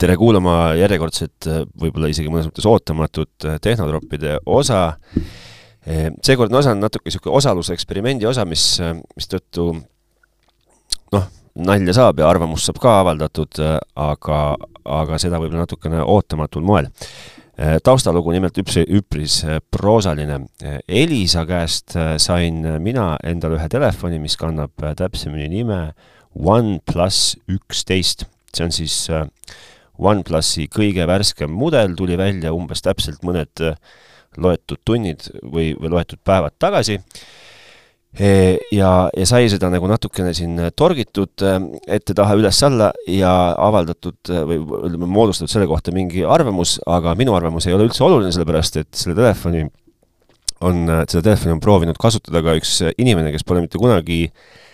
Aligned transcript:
tere 0.00 0.16
kuulama 0.16 0.72
järjekordset, 0.80 1.48
võib-olla 1.80 2.08
isegi 2.08 2.30
mõnes 2.32 2.48
mõttes 2.48 2.66
ootamatut 2.68 3.46
Tehnotroppide 3.60 4.38
osa. 4.48 4.94
seekordne 6.24 6.56
osa 6.60 6.72
on 6.72 6.80
natuke 6.80 7.10
niisugune 7.10 7.36
osaluseksperimendi 7.36 8.28
osa, 8.28 8.46
mis, 8.48 8.64
mistõttu 9.16 9.66
noh, 11.12 11.26
nalja 11.66 11.96
saab 11.98 12.22
ja 12.22 12.30
arvamust 12.30 12.68
saab 12.68 12.80
ka 12.80 12.94
avaldatud, 13.02 13.60
aga, 13.96 14.40
aga 14.84 15.18
seda 15.20 15.40
võib-olla 15.40 15.66
natukene 15.66 16.00
ootamatul 16.00 16.64
moel. 16.64 16.88
taustalugu 17.84 18.32
nimelt 18.32 18.56
üpris, 18.56 18.86
üpris 18.88 19.42
proosaline. 19.70 20.46
Elisa 20.88 21.44
käest 21.44 21.96
sain 22.16 22.62
mina 22.80 23.18
endale 23.24 23.60
ühe 23.60 23.68
telefoni, 23.68 24.18
mis 24.18 24.38
kannab 24.40 24.72
täpsemini 24.96 25.48
nime 25.48 25.82
OnePlus 26.34 27.36
üksteist. 27.50 28.24
see 28.50 28.64
on 28.64 28.72
siis 28.72 28.94
äh, 29.10 29.28
OnePlusi 30.00 30.68
kõige 30.72 31.06
värskem 31.08 31.52
mudel 31.52 31.94
tuli 31.98 32.16
välja 32.20 32.54
umbes 32.56 32.82
täpselt 32.84 33.22
mõned 33.26 33.64
äh, 33.64 33.76
loetud 34.40 34.80
tunnid 34.86 35.26
või, 35.42 35.72
või 35.76 35.92
loetud 35.92 36.20
päevad 36.24 36.56
tagasi. 36.62 37.00
E, 38.10 38.30
ja, 38.74 38.90
ja 39.14 39.26
sai 39.28 39.46
seda 39.52 39.68
nagu 39.70 39.86
natukene 39.86 40.32
siin 40.34 40.56
torgitud 40.78 41.44
äh, 41.46 41.58
ette-taha 41.98 42.38
üles-alla 42.38 42.90
ja 43.10 43.34
avaldatud 43.54 44.32
äh, 44.32 44.42
või 44.48 44.62
ütleme, 44.62 45.10
moodustatud 45.18 45.52
selle 45.52 45.68
kohta 45.70 45.94
mingi 45.94 46.24
arvamus, 46.26 46.78
aga 46.90 47.14
minu 47.18 47.36
arvamus 47.38 47.68
ei 47.68 47.76
ole 47.76 47.86
üldse 47.90 48.02
oluline, 48.06 48.32
sellepärast 48.34 48.80
et 48.82 48.90
selle 48.98 49.18
telefoni 49.18 49.68
on, 50.60 50.82
seda 51.06 51.22
telefoni 51.30 51.54
on 51.54 51.62
proovinud 51.62 52.00
kasutada 52.00 52.42
ka 52.44 52.58
üks 52.58 52.80
inimene, 52.96 53.30
kes 53.32 53.46
pole 53.46 53.62
mitte 53.64 53.78
kunagi 53.80 54.24
äh, 54.26 54.34
Äh, 54.34 54.68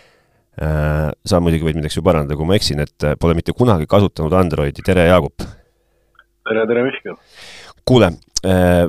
sa 0.57 1.41
muidugi 1.43 1.67
võid 1.67 1.77
midagi 1.81 2.03
parandada, 2.05 2.37
kui 2.39 2.49
ma 2.49 2.57
eksin, 2.57 2.81
et 2.85 3.05
äh, 3.05 3.17
pole 3.21 3.37
mitte 3.37 3.53
kunagi 3.57 3.89
kasutanud 3.91 4.33
Androidi, 4.39 4.85
tere, 4.85 5.05
Jaagup! 5.11 5.45
tere, 6.49 6.65
tere, 6.71 6.85
Mihkel! 6.87 7.19
kuule, 7.87 8.09
äh, 8.47 8.87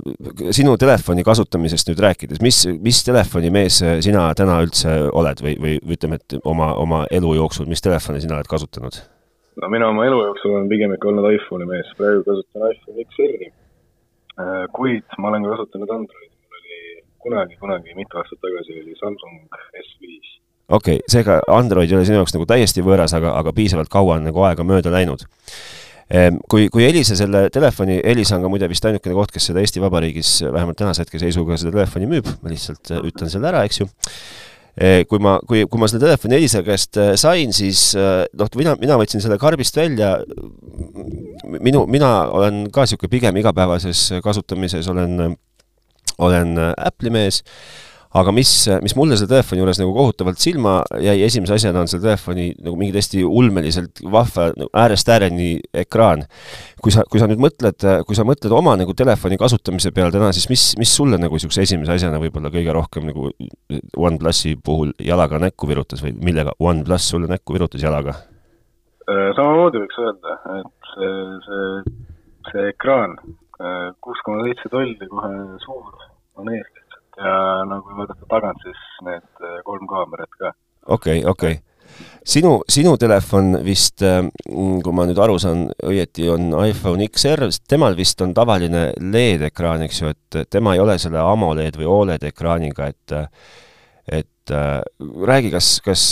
sinu 0.56 0.78
telefoni 0.80 1.26
kasutamisest 1.28 1.92
nüüd 1.92 2.02
rääkides, 2.06 2.40
mis, 2.46 2.64
mis 2.84 3.04
telefonimees 3.06 3.82
sina 4.06 4.30
täna 4.38 4.62
üldse 4.64 4.96
oled 5.12 5.44
või, 5.44 5.58
või 5.60 5.76
ütleme, 5.98 6.22
et 6.22 6.40
oma, 6.48 6.72
oma 6.80 7.04
elu 7.12 7.36
jooksul, 7.42 7.68
mis 7.70 7.84
telefoni 7.84 8.24
sina 8.24 8.40
oled 8.40 8.50
kasutanud? 8.50 9.04
no 9.62 9.72
mina 9.74 9.92
oma 9.92 10.08
elu 10.08 10.24
jooksul 10.30 10.56
olen 10.56 10.72
pigem 10.72 10.96
ikka 10.96 11.12
olnud 11.12 11.30
iPhone'i 11.34 11.68
mees, 11.68 11.92
praegu 12.00 12.24
kasutan 12.30 12.72
iPhone 12.72 13.06
XR-i. 13.10 13.52
kuid 14.78 15.20
ma 15.20 15.34
olen 15.34 15.44
ka 15.44 15.56
kasutanud 15.58 15.94
Androidi, 16.00 16.34
mul 16.48 16.60
oli 16.64 16.82
kunagi, 17.28 17.60
kunagi 17.60 18.00
mitu 18.00 18.22
aastat 18.22 18.40
tagasi 18.40 18.80
oli 18.86 18.96
Samsung 19.04 19.62
S5 19.84 20.38
okei 20.70 21.00
okay,, 21.00 21.08
seega 21.12 21.40
Android 21.54 21.92
ei 21.92 21.98
ole 21.98 22.06
sinu 22.08 22.20
jaoks 22.22 22.36
nagu 22.36 22.48
täiesti 22.50 22.84
võõras, 22.86 23.16
aga, 23.18 23.34
aga 23.40 23.54
piisavalt 23.56 23.92
kaua 23.92 24.18
on 24.20 24.28
nagu 24.28 24.44
aega 24.48 24.66
mööda 24.68 24.92
läinud. 24.94 25.24
Ehm, 26.08 26.40
kui, 26.48 26.68
kui 26.72 26.86
Elisa 26.88 27.18
selle 27.20 27.48
telefoni, 27.52 28.00
Elisa 28.04 28.38
on 28.38 28.46
ka 28.46 28.52
muide 28.52 28.68
vist 28.72 28.86
ainukene 28.88 29.16
koht, 29.16 29.32
kes 29.36 29.50
seda 29.50 29.64
Eesti 29.64 29.84
Vabariigis 29.84 30.38
vähemalt 30.46 30.80
tänase 30.80 31.04
hetkeseisuga 31.04 31.58
seda 31.60 31.74
telefoni 31.76 32.08
müüb, 32.12 32.30
ma 32.44 32.52
lihtsalt 32.52 32.94
äh, 32.96 33.02
ütlen 33.10 33.32
selle 33.32 33.50
ära, 33.52 33.66
eks 33.68 33.82
ju. 33.82 33.88
Ehm, 34.78 35.08
kui 35.10 35.20
ma, 35.24 35.38
kui, 35.48 35.66
kui 35.68 35.82
ma 35.82 35.90
selle 35.92 36.06
telefoni 36.06 36.40
Elisa 36.40 36.64
käest 36.68 37.00
äh, 37.00 37.14
sain, 37.20 37.56
siis 37.56 37.90
äh, 38.00 38.24
noh, 38.40 38.52
mina, 38.60 38.76
mina 38.80 39.00
võtsin 39.00 39.24
selle 39.24 39.40
karbist 39.42 39.80
välja, 39.80 40.14
minu, 41.58 41.84
mina 41.92 42.14
olen 42.36 42.66
ka 42.72 42.88
niisugune 42.88 43.12
pigem 43.12 43.44
igapäevases 43.44 44.08
kasutamises 44.24 44.88
olen, 44.92 45.36
olen 46.24 46.56
Apple'i 46.72 47.12
mees 47.12 47.44
aga 48.18 48.34
mis, 48.36 48.52
mis 48.84 48.96
mulle 48.98 49.18
selle 49.18 49.32
telefoni 49.32 49.62
juures 49.62 49.80
nagu 49.82 49.94
kohutavalt 49.96 50.40
silma 50.42 50.78
jäi 51.04 51.18
esimese 51.26 51.58
asjana, 51.58 51.84
on 51.84 51.90
selle 51.92 52.06
telefoni 52.06 52.50
nagu 52.64 52.78
mingi 52.80 52.96
täiesti 52.96 53.24
ulmeliselt 53.26 54.02
vahva 54.14 54.50
nagu 54.54 54.70
äärest 54.84 55.12
ääreni 55.14 55.50
ekraan. 55.86 56.26
kui 56.82 56.94
sa, 56.94 57.04
kui 57.10 57.22
sa 57.22 57.28
nüüd 57.30 57.42
mõtled, 57.42 57.84
kui 58.08 58.18
sa 58.18 58.26
mõtled 58.28 58.54
oma 58.54 58.76
nagu 58.80 58.94
telefoni 58.98 59.40
kasutamise 59.42 59.92
peale 59.96 60.14
täna, 60.14 60.32
siis 60.36 60.48
mis, 60.52 60.66
mis 60.80 60.94
sulle 61.00 61.20
nagu 61.22 61.38
niisuguse 61.38 61.66
esimese 61.66 61.98
asjana 61.98 62.22
võib-olla 62.22 62.52
kõige 62.54 62.76
rohkem 62.76 63.10
nagu 63.10 63.32
OnePlusi 63.98 64.56
puhul 64.64 64.94
jalaga 65.04 65.42
näkku 65.42 65.70
virutas 65.70 66.04
või 66.06 66.16
millega 66.22 66.56
OnePlus 66.60 67.10
sulle 67.12 67.30
näkku 67.32 67.58
virutas 67.58 67.84
jalaga? 67.84 68.16
Äh, 69.08 69.30
samamoodi 69.38 69.84
võiks 69.84 70.00
öelda, 70.04 70.40
et 70.62 70.90
see, 70.94 71.12
see, 71.46 71.98
see 72.52 72.66
ekraan, 72.74 73.16
äh, 73.62 73.94
kuus 74.04 74.20
koma 74.26 74.44
seitse 74.48 74.72
tolli, 74.74 74.98
kohe 75.12 75.32
suur 75.64 76.08
on 76.38 76.52
ees 76.54 76.77
ja 77.18 77.38
nagu 77.68 77.86
kui 77.86 77.98
vaadata 77.98 78.30
tagant, 78.30 78.62
siis 78.66 78.84
need 79.08 79.46
äh, 79.46 79.58
kolm 79.66 79.88
kaamerat 79.90 80.38
ka. 80.38 80.54
okei 80.86 81.24
okay,, 81.24 81.32
okei 81.32 81.58
okay 81.58 81.64
sinu, 82.28 82.58
sinu 82.70 82.96
telefon 83.00 83.56
vist, 83.66 84.04
äh, 84.06 84.22
kui 84.48 84.96
ma 84.96 85.06
nüüd 85.08 85.20
aru 85.24 85.38
saan 85.42 85.68
õieti, 85.88 86.28
on 86.34 86.52
iPhone 86.66 87.08
XR, 87.08 87.48
temal 87.70 87.96
vist 87.98 88.22
on 88.22 88.36
tavaline 88.38 88.90
LED-ekraan, 89.00 89.86
eks 89.88 90.02
ju, 90.02 90.12
et 90.14 90.42
tema 90.52 90.76
ei 90.76 90.84
ole 90.84 90.98
selle 91.02 91.24
AMOLED 91.24 91.80
või 91.80 91.90
Oled 92.02 92.28
ekraaniga, 92.28 92.92
et 92.92 93.18
et 94.08 94.52
äh, 94.56 94.78
räägi, 95.28 95.50
kas, 95.52 95.72
kas 95.84 96.04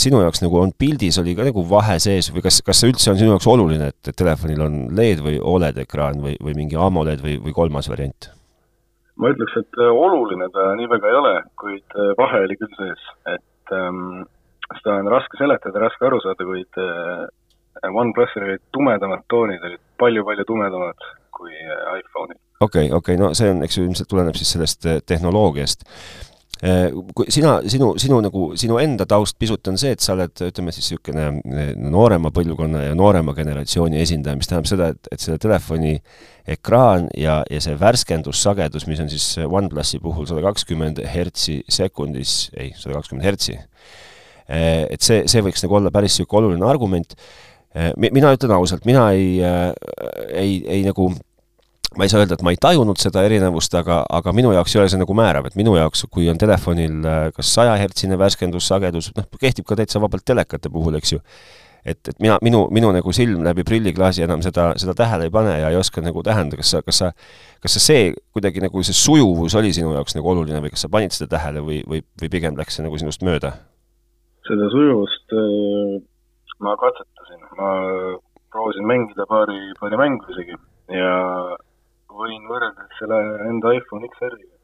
sinu 0.00 0.22
jaoks 0.22 0.40
nagu 0.40 0.56
on 0.62 0.70
pildis 0.72 1.18
oli 1.20 1.34
ka 1.36 1.44
nagu 1.44 1.64
vahe 1.68 1.98
sees 2.00 2.30
või 2.32 2.46
kas, 2.46 2.62
kas 2.64 2.80
see 2.80 2.92
üldse 2.92 3.12
on 3.12 3.18
sinu 3.20 3.34
jaoks 3.34 3.48
oluline, 3.52 3.90
et 3.92 4.14
telefonil 4.16 4.62
on 4.64 4.78
LED 4.96 5.20
või 5.26 5.40
Oled 5.56 5.82
ekraan 5.84 6.22
või, 6.24 6.38
või 6.40 6.56
mingi 6.56 6.80
AMOLED 6.80 7.24
või, 7.24 7.36
või 7.44 7.56
kolmas 7.56 7.92
variant? 7.92 8.30
Ma 9.22 9.32
ütleks, 9.32 9.56
et 9.62 9.80
äh, 9.80 9.90
oluline 10.04 10.48
ta 10.54 10.72
nii 10.78 10.90
väga 10.90 11.10
ei 11.10 11.18
ole, 11.20 11.34
kuid 11.60 11.96
äh, 11.96 12.12
vahe 12.18 12.42
oli 12.46 12.58
küll 12.60 12.72
sees, 12.78 13.04
et 13.30 13.74
ähm, 13.76 14.24
seda 14.78 14.98
on 14.98 15.10
raske 15.12 15.38
seletada, 15.40 15.84
raske 15.84 16.08
aru 16.08 16.20
saada, 16.24 16.46
kuid 16.48 16.80
äh, 16.82 17.24
OnePlusil 17.88 18.46
olid 18.46 18.64
tumedamad 18.74 19.24
toonid, 19.32 19.62
olid 19.68 19.82
palju-palju 20.02 20.46
tumedamad 20.48 21.08
kui 21.32 21.54
äh, 21.54 21.86
iPhone'il. 22.00 22.40
okei 22.60 22.88
okay,, 22.88 22.96
okei 22.98 23.16
okay., 23.16 23.20
no 23.22 23.32
see 23.38 23.50
on, 23.54 23.62
eks 23.66 23.78
ju, 23.78 23.86
ilmselt 23.88 24.10
tuleneb 24.10 24.38
siis 24.38 24.54
sellest 24.56 24.88
tehnoloogiast. 25.08 25.86
Äh, 26.62 26.92
kui 27.10 27.26
sina, 27.34 27.56
sinu, 27.66 27.88
sinu 27.98 28.20
nagu, 28.22 28.42
sinu 28.54 28.76
enda 28.78 29.02
taust 29.10 29.34
pisut 29.42 29.66
on 29.66 29.74
see, 29.80 29.96
et 29.96 30.02
sa 30.04 30.12
oled, 30.14 30.30
ütleme 30.46 30.70
siis 30.70 30.92
niisugune 30.92 31.24
äh, 31.42 31.72
noorema 31.74 32.30
põlvkonna 32.34 32.84
ja 32.84 32.92
noorema 32.94 33.34
generatsiooni 33.34 33.98
esindaja, 33.98 34.38
mis 34.38 34.46
tähendab 34.46 34.68
seda, 34.70 34.90
et, 34.94 35.10
et 35.10 35.24
selle 35.24 35.40
telefoni 35.42 35.96
ekraan 36.54 37.08
ja, 37.18 37.40
ja 37.50 37.62
see 37.64 37.74
värskendussagedus, 37.80 38.86
mis 38.86 39.02
on 39.02 39.10
siis 39.10 39.26
OnePlusi 39.42 39.98
puhul 40.04 40.28
sada 40.30 40.44
kakskümmend 40.46 41.02
hertsi 41.10 41.64
sekundis, 41.66 42.36
ei, 42.54 42.70
sada 42.78 43.00
kakskümmend 43.00 43.26
hertsi, 43.26 43.58
äh, 43.58 44.84
et 44.86 45.02
see, 45.02 45.24
see 45.26 45.42
võiks 45.42 45.66
nagu 45.66 45.80
olla 45.80 45.90
päris 45.90 46.14
niisugune 46.14 46.52
oluline 46.52 46.70
argument. 46.70 47.18
mina 47.96 48.30
ütlen 48.36 48.52
ausalt, 48.52 48.84
mina 48.84 49.06
ei, 49.16 49.40
ei, 50.36 50.58
ei 50.68 50.82
nagu 50.84 51.06
ma 51.96 52.06
ei 52.06 52.12
saa 52.12 52.22
öelda, 52.22 52.38
et 52.38 52.44
ma 52.46 52.52
ei 52.54 52.60
tajunud 52.60 53.00
seda 53.00 53.24
erinevust, 53.26 53.74
aga, 53.78 54.02
aga 54.10 54.34
minu 54.36 54.52
jaoks 54.54 54.76
ei 54.76 54.82
ole 54.82 54.92
see 54.92 55.00
nagu 55.00 55.16
määrav, 55.16 55.48
et 55.48 55.58
minu 55.58 55.74
jaoks, 55.78 56.06
kui 56.12 56.28
on 56.32 56.40
telefonil 56.40 57.02
äh, 57.08 57.24
kas 57.36 57.52
sajahertsine 57.56 58.18
värskendussagedus, 58.20 59.12
noh, 59.18 59.28
kehtib 59.40 59.68
ka 59.68 59.78
täitsa 59.78 60.02
vabalt 60.02 60.24
telekate 60.28 60.72
puhul, 60.72 60.96
eks 61.00 61.14
ju, 61.14 61.22
et, 61.84 61.98
et 62.08 62.18
mina, 62.22 62.38
minu, 62.44 62.64
minu 62.74 62.92
nagu 62.94 63.14
silm 63.16 63.42
läbi 63.46 63.64
prilliklaasi 63.66 64.24
enam 64.26 64.42
seda, 64.44 64.70
seda 64.80 64.94
tähele 64.98 65.26
ei 65.28 65.34
pane 65.34 65.56
ja 65.58 65.72
ei 65.72 65.78
oska 65.78 66.04
nagu 66.04 66.22
tähendada, 66.26 66.60
kas 66.62 66.72
sa, 66.74 66.82
kas 66.86 67.02
sa, 67.02 67.10
kas 67.62 67.76
sa 67.76 67.82
see 67.82 68.12
kuidagi 68.34 68.62
nagu 68.62 68.84
see 68.86 68.96
sujuvus 68.96 69.56
oli 69.58 69.74
sinu 69.74 69.94
jaoks 69.96 70.16
nagu 70.18 70.32
oluline 70.34 70.62
või 70.62 70.72
kas 70.74 70.86
sa 70.86 70.92
panid 70.92 71.14
seda 71.16 71.34
tähele 71.36 71.64
või, 71.66 71.82
või, 71.88 72.02
või 72.22 72.32
pigem 72.32 72.58
läks 72.58 72.78
see 72.78 72.86
nagu 72.86 72.98
sinust 73.02 73.26
mööda? 73.26 73.56
seda 74.46 74.68
sujuvust 74.72 75.34
äh, 75.38 75.98
ma 76.62 76.76
katsetasin, 76.78 77.42
ma 77.58 77.70
proovisin 78.52 78.86
mängida 78.86 79.26
paari, 79.30 79.58
paari 79.80 79.98
mängu 79.98 80.30
isegi 80.34 80.56
ja 80.92 81.12
selle 82.98 83.20
enda 83.48 83.72
iPhone 83.76 84.08
XR-iga, 84.10 84.58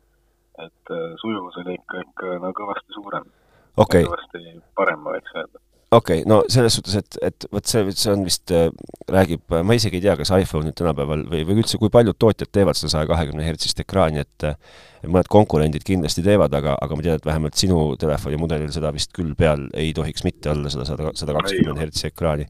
et 0.67 0.93
äh, 0.95 1.07
sujuvus 1.23 1.57
oli 1.63 1.79
ikka, 1.79 2.03
ikka 2.07 2.37
no 2.43 2.53
kõvasti 2.57 2.97
suurem. 2.97 3.31
Okay.. 3.79 4.07
kõvasti 4.07 4.59
parem, 4.79 5.05
võiks 5.07 5.35
öelda. 5.37 5.61
Okei 5.89 6.19
okay,, 6.21 6.29
no 6.29 6.43
selles 6.53 6.75
suhtes, 6.77 6.99
et, 6.99 7.19
et 7.25 7.47
vot 7.55 7.65
see, 7.65 7.85
see 7.97 8.11
on 8.13 8.27
vist 8.27 8.53
äh,, 8.53 8.67
räägib, 9.09 9.47
ma 9.65 9.77
isegi 9.79 10.01
ei 10.01 10.05
tea, 10.05 10.19
kas 10.21 10.35
iPhone 10.37 10.69
nüüd 10.69 10.77
tänapäeval 10.77 11.23
või, 11.31 11.47
või 11.49 11.63
üldse, 11.63 11.81
kui 11.81 11.89
paljud 11.95 12.19
tootjad 12.21 12.51
teevad 12.53 12.77
seda 12.77 12.93
saja 12.93 13.09
kahekümne 13.09 13.47
hertsist 13.47 13.81
ekraani, 13.85 14.27
et 14.27 14.49
et 14.49 15.07
mõned 15.07 15.31
konkurendid 15.31 15.87
kindlasti 15.87 16.25
teevad, 16.27 16.53
aga, 16.59 16.75
aga 16.83 16.99
ma 16.99 17.07
tean, 17.07 17.21
et 17.21 17.27
vähemalt 17.31 17.57
sinu 17.57 17.81
telefonimudelil 18.03 18.73
seda 18.75 18.91
vist 18.93 19.15
küll 19.17 19.33
peal 19.39 19.69
ei 19.79 19.95
tohiks 19.97 20.27
mitte 20.27 20.51
olla, 20.53 20.69
seda 20.75 20.85
sada, 20.91 21.15
sada 21.17 21.37
kakskümmend 21.39 21.81
hertsi 21.81 22.11
ekraani. 22.11 22.49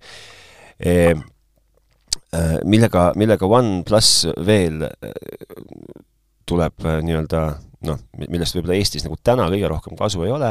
E, 0.78 0.94
Äh, 1.10 1.14
millega, 2.64 3.12
millega 3.16 3.46
OnePlus 3.46 4.10
veel 4.44 4.84
äh, 4.84 5.12
tuleb 6.48 6.84
äh, 6.84 7.00
nii-öelda 7.04 7.42
noh, 7.88 8.00
millest 8.26 8.56
võib-olla 8.56 8.76
Eestis 8.76 9.06
nagu 9.06 9.16
täna 9.24 9.48
kõige 9.52 9.70
rohkem 9.70 9.96
kasu 9.96 10.24
ei 10.26 10.32
ole, 10.34 10.50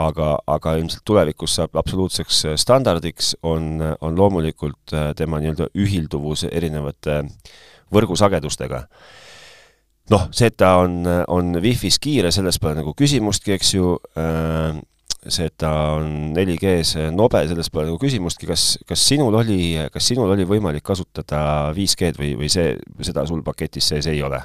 aga, 0.00 0.28
aga 0.46 0.76
ilmselt 0.78 1.02
tulevikus 1.04 1.58
saab 1.58 1.74
absoluutseks 1.80 2.44
standardiks, 2.62 3.34
on, 3.42 3.82
on 4.00 4.16
loomulikult 4.16 4.94
tema 5.18 5.40
nii-öelda 5.42 5.72
ühilduvus 5.74 6.46
erinevate 6.48 7.24
võrgusagedustega. 7.92 8.84
noh, 10.14 10.28
see, 10.30 10.48
et 10.48 10.56
ta 10.56 10.76
on, 10.84 11.02
on 11.28 11.58
Wi-Fi-s 11.58 11.98
kiire, 12.02 12.30
selles 12.34 12.58
pole 12.62 12.78
nagu 12.78 12.94
küsimustki, 12.94 13.56
eks 13.58 13.74
ju 13.74 13.96
äh,, 14.18 14.78
see, 15.26 15.48
et 15.50 15.56
ta 15.60 15.70
on 15.98 16.30
4G-s 16.36 17.10
nobe, 17.12 17.42
selles 17.48 17.68
pole 17.72 17.88
nagu 17.90 17.98
küsimustki, 18.00 18.48
kas, 18.48 18.78
kas 18.88 19.02
sinul 19.10 19.34
oli, 19.36 19.74
kas 19.92 20.06
sinul 20.12 20.32
oli 20.32 20.46
võimalik 20.48 20.84
kasutada 20.86 21.42
5G-d 21.76 22.20
või, 22.20 22.30
või 22.40 22.48
see, 22.52 22.72
seda 23.04 23.26
sul 23.28 23.44
paketis 23.46 23.90
sees 23.92 24.08
ei 24.10 24.22
ole? 24.24 24.40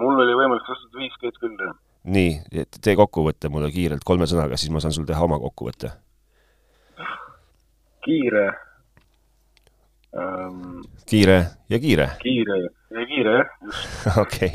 mul 0.00 0.22
oli 0.24 0.34
võimalik 0.36 0.64
kasutada 0.66 1.02
5G-d 1.04 1.42
küll, 1.42 1.58
jah. 1.60 1.76
nii, 2.16 2.64
tee 2.80 2.96
kokkuvõte 2.98 3.50
mulle 3.52 3.70
kiirelt 3.74 4.04
kolme 4.06 4.28
sõnaga, 4.30 4.58
siis 4.60 4.72
ma 4.72 4.82
saan 4.82 4.94
sul 4.96 5.06
teha 5.08 5.22
oma 5.24 5.38
kokkuvõtte. 5.42 5.92
kiire 8.04 8.46
ähm,. 10.16 10.80
kiire 11.06 11.38
ja 11.68 11.78
kiire? 11.78 12.08
kiire 12.24 12.58
ja 12.64 13.06
kiire, 13.12 13.36
jah, 13.38 13.48
just. 13.68 13.86
okei. 14.24 14.52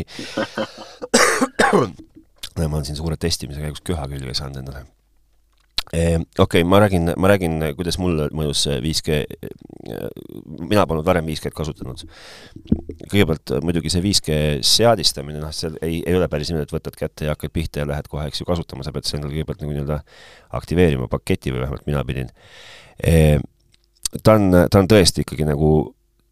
ma 2.60 2.78
olen 2.78 2.88
siin 2.88 3.00
suure 3.00 3.18
testimise 3.19 3.63
käigus 3.63 3.84
köha 3.86 4.07
külge 4.12 4.34
saanud 4.38 4.63
endale 4.63 4.86
Ehm, 5.94 6.22
okei 6.40 6.62
okay,, 6.62 6.63
ma 6.63 6.80
räägin, 6.80 7.13
ma 7.18 7.30
räägin, 7.30 7.62
kuidas 7.78 8.00
mulle 8.02 8.25
mõjus 8.34 8.63
5G, 8.81 9.19
mina 10.66 10.86
polnud 10.90 11.06
varem 11.06 11.28
5G-d 11.30 11.54
kasutanud. 11.54 12.02
kõigepealt 13.12 13.54
muidugi 13.62 13.92
see 13.94 14.02
5G 14.02 14.38
seadistamine, 14.66 15.38
noh, 15.44 15.54
seal 15.54 15.78
ei, 15.86 16.00
ei 16.02 16.18
ole 16.18 16.28
päris 16.31 16.50
niimoodi, 16.50 16.66
et 16.66 16.74
võtad 16.74 16.98
kätte 16.98 17.28
ja 17.28 17.36
hakkad 17.36 17.54
pihta 17.54 17.84
ja 17.84 17.90
lähed 17.90 18.10
kohe, 18.10 18.25
eks 18.28 18.42
ju, 18.42 18.48
kasutama, 18.50 18.84
sa 18.84 18.94
pead 18.96 19.12
endale 19.13 19.36
kõigepealt 19.36 19.62
nagu 19.62 19.75
nii-öelda 19.75 20.00
aktiveerima 20.58 21.08
paketi 21.12 21.54
või 21.54 21.62
vähemalt 21.63 21.86
mina 21.86 22.01
pidin. 22.08 22.34
Ehm, 23.06 23.46
ta 24.24 24.40
on, 24.40 24.50
ta 24.72 24.81
on 24.81 24.90
tõesti 24.90 25.22
ikkagi 25.22 25.46
nagu 25.46 25.69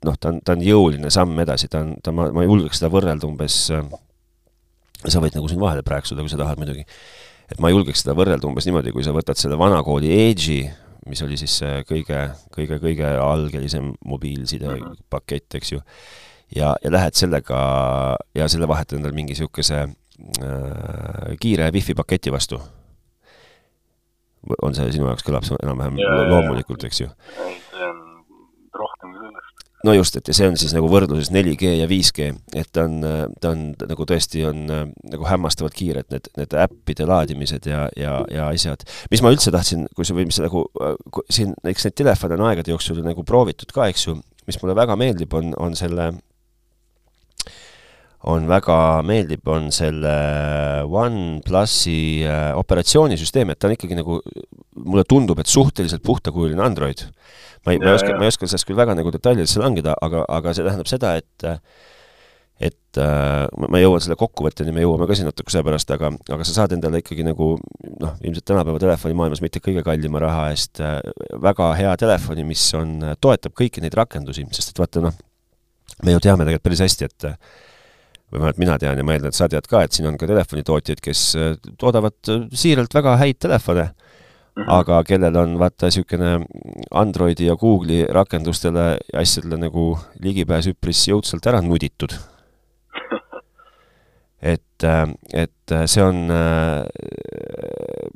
noh, 0.04 0.18
ta 0.18 0.34
on, 0.34 0.42
ta 0.42 0.58
on 0.58 0.66
jõuline 0.66 1.14
samm 1.14 1.38
edasi, 1.46 1.70
ta 1.70 1.86
on, 1.86 1.94
ta, 2.04 2.12
ma, 2.16 2.32
ma 2.34 2.48
julgeks 2.48 2.82
seda 2.82 2.90
võrrelda 2.92 3.30
umbes, 3.30 3.68
sa 5.12 5.22
võid 5.24 5.36
nagu 5.36 5.50
siin 5.52 5.62
vahele 5.62 5.84
prääksuda, 5.86 6.24
kui 6.24 6.32
sa 6.32 6.40
tahad 6.40 6.62
muidugi 6.62 6.86
et 7.52 7.62
ma 7.62 7.72
julgeks 7.72 8.04
seda 8.04 8.16
võrrelda 8.18 8.48
umbes 8.48 8.68
niimoodi, 8.68 8.94
kui 8.96 9.06
sa 9.06 9.14
võtad 9.16 9.40
selle 9.40 9.58
vanakooli 9.60 10.12
Edge'i, 10.14 10.68
mis 11.10 11.22
oli 11.26 11.38
siis 11.40 11.58
see 11.62 11.82
kõige, 11.88 12.20
kõige, 12.54 12.80
kõige 12.82 13.10
algelisem 13.20 13.92
mobiilsidepakett, 14.08 15.60
eks 15.60 15.74
ju, 15.76 15.82
ja, 16.56 16.74
ja 16.84 16.94
lähed 16.94 17.20
sellega 17.20 17.60
ja 18.38 18.48
selle 18.52 18.70
vahetad 18.72 18.98
endale 19.00 19.16
mingi 19.18 19.36
niisuguse 19.36 19.84
äh, 19.84 21.36
kiire 21.42 21.70
wifi 21.76 21.98
paketi 21.98 22.34
vastu. 22.34 22.62
on 24.62 24.76
see 24.76 24.90
sinu 24.92 25.08
jaoks, 25.08 25.24
kõlab 25.24 25.46
see 25.48 25.60
enam-vähem 25.64 26.00
loomulikult, 26.32 26.84
eks 26.88 27.04
ju? 27.04 27.12
ei, 27.46 27.60
see 27.70 27.86
on 27.90 28.02
rohkem 28.80 29.14
kui 29.14 29.28
sellest 29.28 29.73
no 29.84 29.94
just, 29.96 30.16
et 30.18 30.30
ja 30.30 30.36
see 30.36 30.48
on 30.48 30.58
siis 30.60 30.74
nagu 30.76 30.88
võrdluses 30.92 31.32
4G 31.34 31.74
ja 31.82 31.88
5G, 31.90 32.30
et 32.60 32.70
ta 32.76 32.86
on, 32.88 33.00
ta 33.42 33.54
on 33.54 33.64
nagu 33.90 34.08
tõesti 34.10 34.44
on 34.48 34.66
nagu 34.68 35.28
hämmastavalt 35.28 35.76
kiired, 35.78 36.10
need, 36.14 36.30
need 36.40 36.58
äppide 36.66 37.08
laadimised 37.10 37.68
ja, 37.70 37.86
ja, 38.00 38.18
ja 38.32 38.50
asjad. 38.52 38.86
mis 39.12 39.24
ma 39.24 39.34
üldse 39.34 39.52
tahtsin, 39.54 39.88
kui 39.96 40.08
sa, 40.08 40.16
või 40.18 40.28
mis 40.30 40.40
nagu 40.44 40.66
siin, 41.28 41.56
eks 41.68 41.90
neid 41.90 41.98
telefone 42.00 42.40
on 42.40 42.48
aegade 42.50 42.72
jooksul 42.72 43.04
nagu 43.04 43.26
proovitud 43.28 43.76
ka, 43.76 43.90
eks 43.92 44.08
ju, 44.08 44.20
mis 44.48 44.60
mulle 44.62 44.78
väga 44.80 44.98
meeldib, 45.00 45.36
on, 45.36 45.52
on 45.60 45.76
selle 45.80 46.14
on 48.32 48.46
väga 48.48 48.78
meeldib, 49.08 49.48
on 49.52 49.70
selle 49.76 50.14
OnePlusi 50.88 52.24
äh, 52.24 52.52
operatsioonisüsteem, 52.60 53.52
et 53.52 53.60
ta 53.60 53.68
on 53.68 53.76
ikkagi 53.76 53.98
nagu, 54.00 54.20
mulle 54.80 55.04
tundub, 55.10 55.42
et 55.44 55.52
suhteliselt 55.52 56.04
puhtakujuline 56.08 56.64
Android. 56.64 57.04
Ma 57.64 57.74
ei, 57.74 57.82
ma 57.82 57.92
ei 57.92 57.98
oska, 57.98 58.14
ma 58.20 58.28
ei 58.28 58.32
oska 58.32 58.48
sellest 58.48 58.68
küll 58.68 58.80
väga 58.80 58.96
nagu 58.96 59.12
detailidesse 59.12 59.60
langeda, 59.60 59.96
aga, 60.04 60.24
aga 60.32 60.54
see 60.56 60.68
tähendab 60.68 60.90
seda, 60.92 61.18
et 61.20 61.50
et 62.64 63.00
äh, 63.02 63.48
ma 63.68 63.80
jõuan 63.82 64.00
selle 64.04 64.16
kokkuvõtteni, 64.16 64.72
me 64.72 64.84
jõuame 64.84 65.08
ka 65.10 65.18
siin 65.18 65.26
natukese 65.28 65.64
pärast, 65.66 65.90
aga, 65.92 66.14
aga 66.32 66.46
sa 66.48 66.54
saad 66.60 66.76
endale 66.76 67.02
ikkagi 67.02 67.26
nagu 67.26 67.56
noh, 67.58 68.14
ilmselt 68.22 68.46
tänapäeva 68.48 68.80
telefonimaailmas 68.80 69.42
mitte 69.44 69.60
kõige 69.64 69.84
kallima 69.84 70.22
raha 70.24 70.46
eest 70.54 70.80
äh, 70.80 71.00
väga 71.44 71.72
hea 71.80 71.96
telefoni, 72.00 72.46
mis 72.48 72.64
on, 72.78 72.94
toetab 73.20 73.58
kõiki 73.58 73.84
neid 73.84 73.98
rakendusi, 73.98 74.46
sest 74.56 74.72
et 74.72 74.84
vaata 74.84 75.04
noh, 75.04 75.18
me 76.06 76.16
ju 76.16 76.24
teame 76.24 76.46
tegelikult 76.46 76.70
päris 76.70 76.86
hästi, 76.86 77.10
et 77.10 77.28
või 78.34 78.42
vähemalt 78.42 78.62
mina 78.62 78.78
tean 78.82 78.98
ja 78.98 79.06
ma 79.06 79.14
eeldan, 79.14 79.34
et 79.34 79.38
sa 79.38 79.48
tead 79.50 79.68
ka, 79.70 79.84
et 79.86 79.94
siin 79.94 80.10
on 80.10 80.18
ka 80.18 80.28
telefonitootjaid, 80.30 81.02
kes 81.04 81.22
toodavad 81.78 82.34
siiralt 82.58 82.94
väga 82.98 83.18
häid 83.22 83.40
telefone 83.46 83.92
Mm 84.54 84.64
-hmm. 84.64 84.74
aga 84.74 85.04
kellel 85.04 85.36
on 85.36 85.60
vaata 85.60 85.86
niisugune 85.86 86.46
Androidi 86.92 87.46
ja 87.46 87.56
Google'i 87.56 88.06
rakendustele 88.10 88.98
ja 89.14 89.20
asjadele 89.20 89.58
nagu 89.58 89.98
ligipääs 90.22 90.68
üpris 90.70 91.08
jõudsalt 91.10 91.48
ära 91.50 91.62
nuditud. 91.62 92.14
et, 94.54 94.86
et 95.34 95.74
see 95.86 96.04
on 96.04 96.30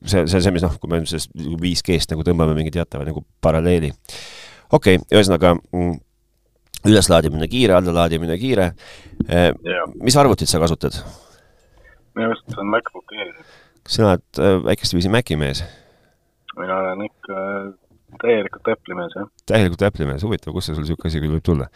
see, 0.06 0.28
see 0.28 0.38
on 0.38 0.44
see, 0.44 0.52
mis 0.52 0.62
noh, 0.62 0.78
kui 0.78 0.92
me 0.92 1.02
sellest 1.06 1.34
5G-st 1.34 2.13
nagu 2.13 2.22
tõmbame 2.28 2.54
mingi 2.54 2.72
teatava 2.72 3.08
nagu 3.08 3.25
paralleeli. 3.42 3.90
okei 4.72 4.96
okay,, 5.02 5.06
ühesõnaga 5.18 5.56
mm, 5.58 6.00
üleslaadimine 6.85 7.47
kiire, 7.47 7.74
allalaadimine 7.77 8.38
kiire. 8.38 8.71
mis 10.01 10.18
arvutit 10.18 10.50
sa 10.50 10.59
kasutad? 10.59 10.97
mina 12.15 12.29
kasutan 12.33 12.69
MacBook 12.74 13.13
Airi. 13.13 13.45
kas 13.83 13.97
sina 13.97 14.13
oled 14.13 14.63
väikest 14.65 14.94
viisi 14.94 15.09
Maci 15.09 15.35
mees? 15.35 15.63
mina 16.57 16.77
olen 16.81 17.06
ikka 17.06 17.35
täielikult 18.21 18.68
Apple'i 18.74 18.97
mees, 18.97 19.15
jah. 19.15 19.29
täielikult 19.45 19.88
Apple'i 19.89 20.09
mees, 20.09 20.24
huvitav, 20.24 20.53
kust 20.53 20.69
see 20.69 20.77
sul 20.77 20.85
niisugune 20.85 21.12
asi 21.12 21.24
küll 21.24 21.38
võib 21.38 21.45
tulla 21.45 21.69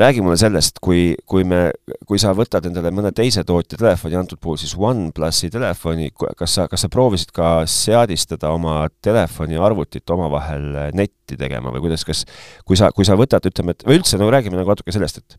räägi 0.00 0.22
mulle 0.24 0.38
sellest, 0.40 0.78
kui, 0.80 1.12
kui 1.28 1.44
me, 1.44 1.66
kui 2.08 2.16
sa 2.20 2.30
võtad 2.36 2.64
endale 2.70 2.88
mõne 2.94 3.10
teise 3.12 3.42
tootja 3.44 3.76
telefoni, 3.76 4.16
antud 4.16 4.40
puhul 4.40 4.56
siis 4.60 4.72
OnePlusi 4.72 5.50
telefoni, 5.52 6.08
kas 6.16 6.54
sa, 6.56 6.64
kas 6.72 6.86
sa 6.86 6.90
proovisid 6.92 7.34
ka 7.36 7.50
seadistada 7.68 8.52
oma 8.54 8.86
telefoni 9.04 9.58
ja 9.58 9.66
arvutit 9.66 10.08
omavahel 10.14 10.70
netti 10.96 11.36
tegema 11.36 11.74
või 11.74 11.84
kuidas, 11.84 12.06
kas 12.08 12.24
kui 12.64 12.80
sa, 12.80 12.88
kui 12.96 13.04
sa 13.04 13.18
võtad, 13.20 13.44
ütleme, 13.50 13.76
et 13.76 13.84
või 13.84 14.00
üldse, 14.00 14.16
no 14.16 14.30
räägime 14.32 14.56
nagu 14.56 14.72
natuke 14.72 14.94
sellest, 14.94 15.20
et 15.20 15.38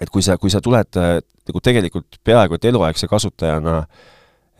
et 0.00 0.08
kui 0.12 0.22
sa, 0.24 0.36
kui 0.40 0.52
sa 0.52 0.60
tuled 0.64 0.96
nagu 0.96 1.60
tegelikult 1.64 2.20
peaaegu 2.24 2.56
et 2.56 2.68
eluaegse 2.70 3.08
kasutajana 3.10 3.82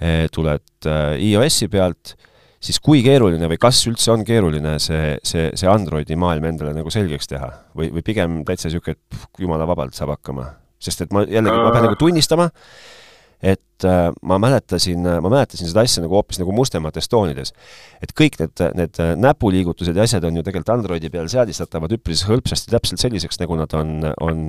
Eh, 0.01 0.31
tuled 0.33 0.89
eh, 0.89 1.21
iOS-i 1.29 1.67
pealt, 1.69 2.15
siis 2.61 2.81
kui 2.85 3.01
keeruline 3.05 3.49
või 3.51 3.59
kas 3.61 3.81
üldse 3.89 4.13
on 4.13 4.25
keeruline 4.29 4.77
see, 4.83 5.17
see, 5.27 5.49
see 5.57 5.69
Androidi 5.71 6.19
maailm 6.21 6.51
endale 6.53 6.75
nagu 6.77 6.93
selgeks 6.93 7.31
teha? 7.31 7.51
või, 7.77 7.89
või 7.95 8.05
pigem 8.07 8.41
täitsa 8.49 8.69
niisugune, 8.69 8.99
et 8.99 9.41
jumala 9.41 9.69
vabalt 9.69 9.97
saab 9.97 10.15
hakkama? 10.17 10.51
sest 10.81 11.05
et 11.05 11.13
ma 11.13 11.25
jällegi, 11.29 11.57
ma 11.57 11.73
pean 11.75 11.87
nagu 11.89 11.97
tunnistama, 12.01 12.47
et 13.41 13.85
äh, 13.89 14.07
ma 14.29 14.37
mäletasin, 14.41 15.05
ma 15.25 15.33
mäletasin 15.33 15.69
seda 15.69 15.85
asja 15.85 16.05
nagu 16.05 16.17
hoopis 16.17 16.41
nagu 16.41 16.53
mustemates 16.57 17.09
toonides. 17.09 17.53
et 18.05 18.13
kõik 18.17 18.37
need, 18.41 18.65
need 18.77 19.01
näpuliigutused 19.21 19.97
ja 19.97 20.05
asjad 20.09 20.25
on 20.29 20.41
ju 20.41 20.45
tegelikult 20.45 20.75
Androidi 20.77 21.13
peal 21.13 21.29
seadistatavad 21.33 21.97
üpris 21.97 22.27
hõlpsasti 22.29 22.73
täpselt 22.73 23.01
selliseks, 23.01 23.41
nagu 23.41 23.57
nad 23.61 23.73
on, 23.77 24.05
on 24.21 24.45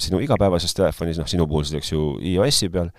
sinu 0.00 0.20
igapäevases 0.24 0.76
telefonis, 0.76 1.20
noh, 1.20 1.28
sinu 1.28 1.48
puhul 1.48 1.68
siis 1.68 1.80
eks 1.80 1.92
ju 1.92 2.14
iOS-i 2.34 2.72
peal 2.72 2.92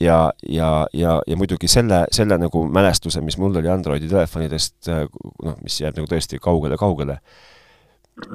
ja, 0.00 0.32
ja, 0.48 0.70
ja, 0.92 1.18
ja 1.26 1.36
muidugi 1.36 1.68
selle, 1.70 2.04
selle 2.12 2.38
nagu 2.40 2.64
mälestuse, 2.72 3.20
mis 3.24 3.38
mul 3.40 3.56
oli 3.60 3.70
Androidi 3.72 4.08
telefonidest, 4.10 4.90
noh, 4.90 5.58
mis 5.62 5.80
jääb 5.80 5.98
nagu 5.98 6.08
tõesti 6.10 6.40
kaugele-kaugele, 6.42 7.18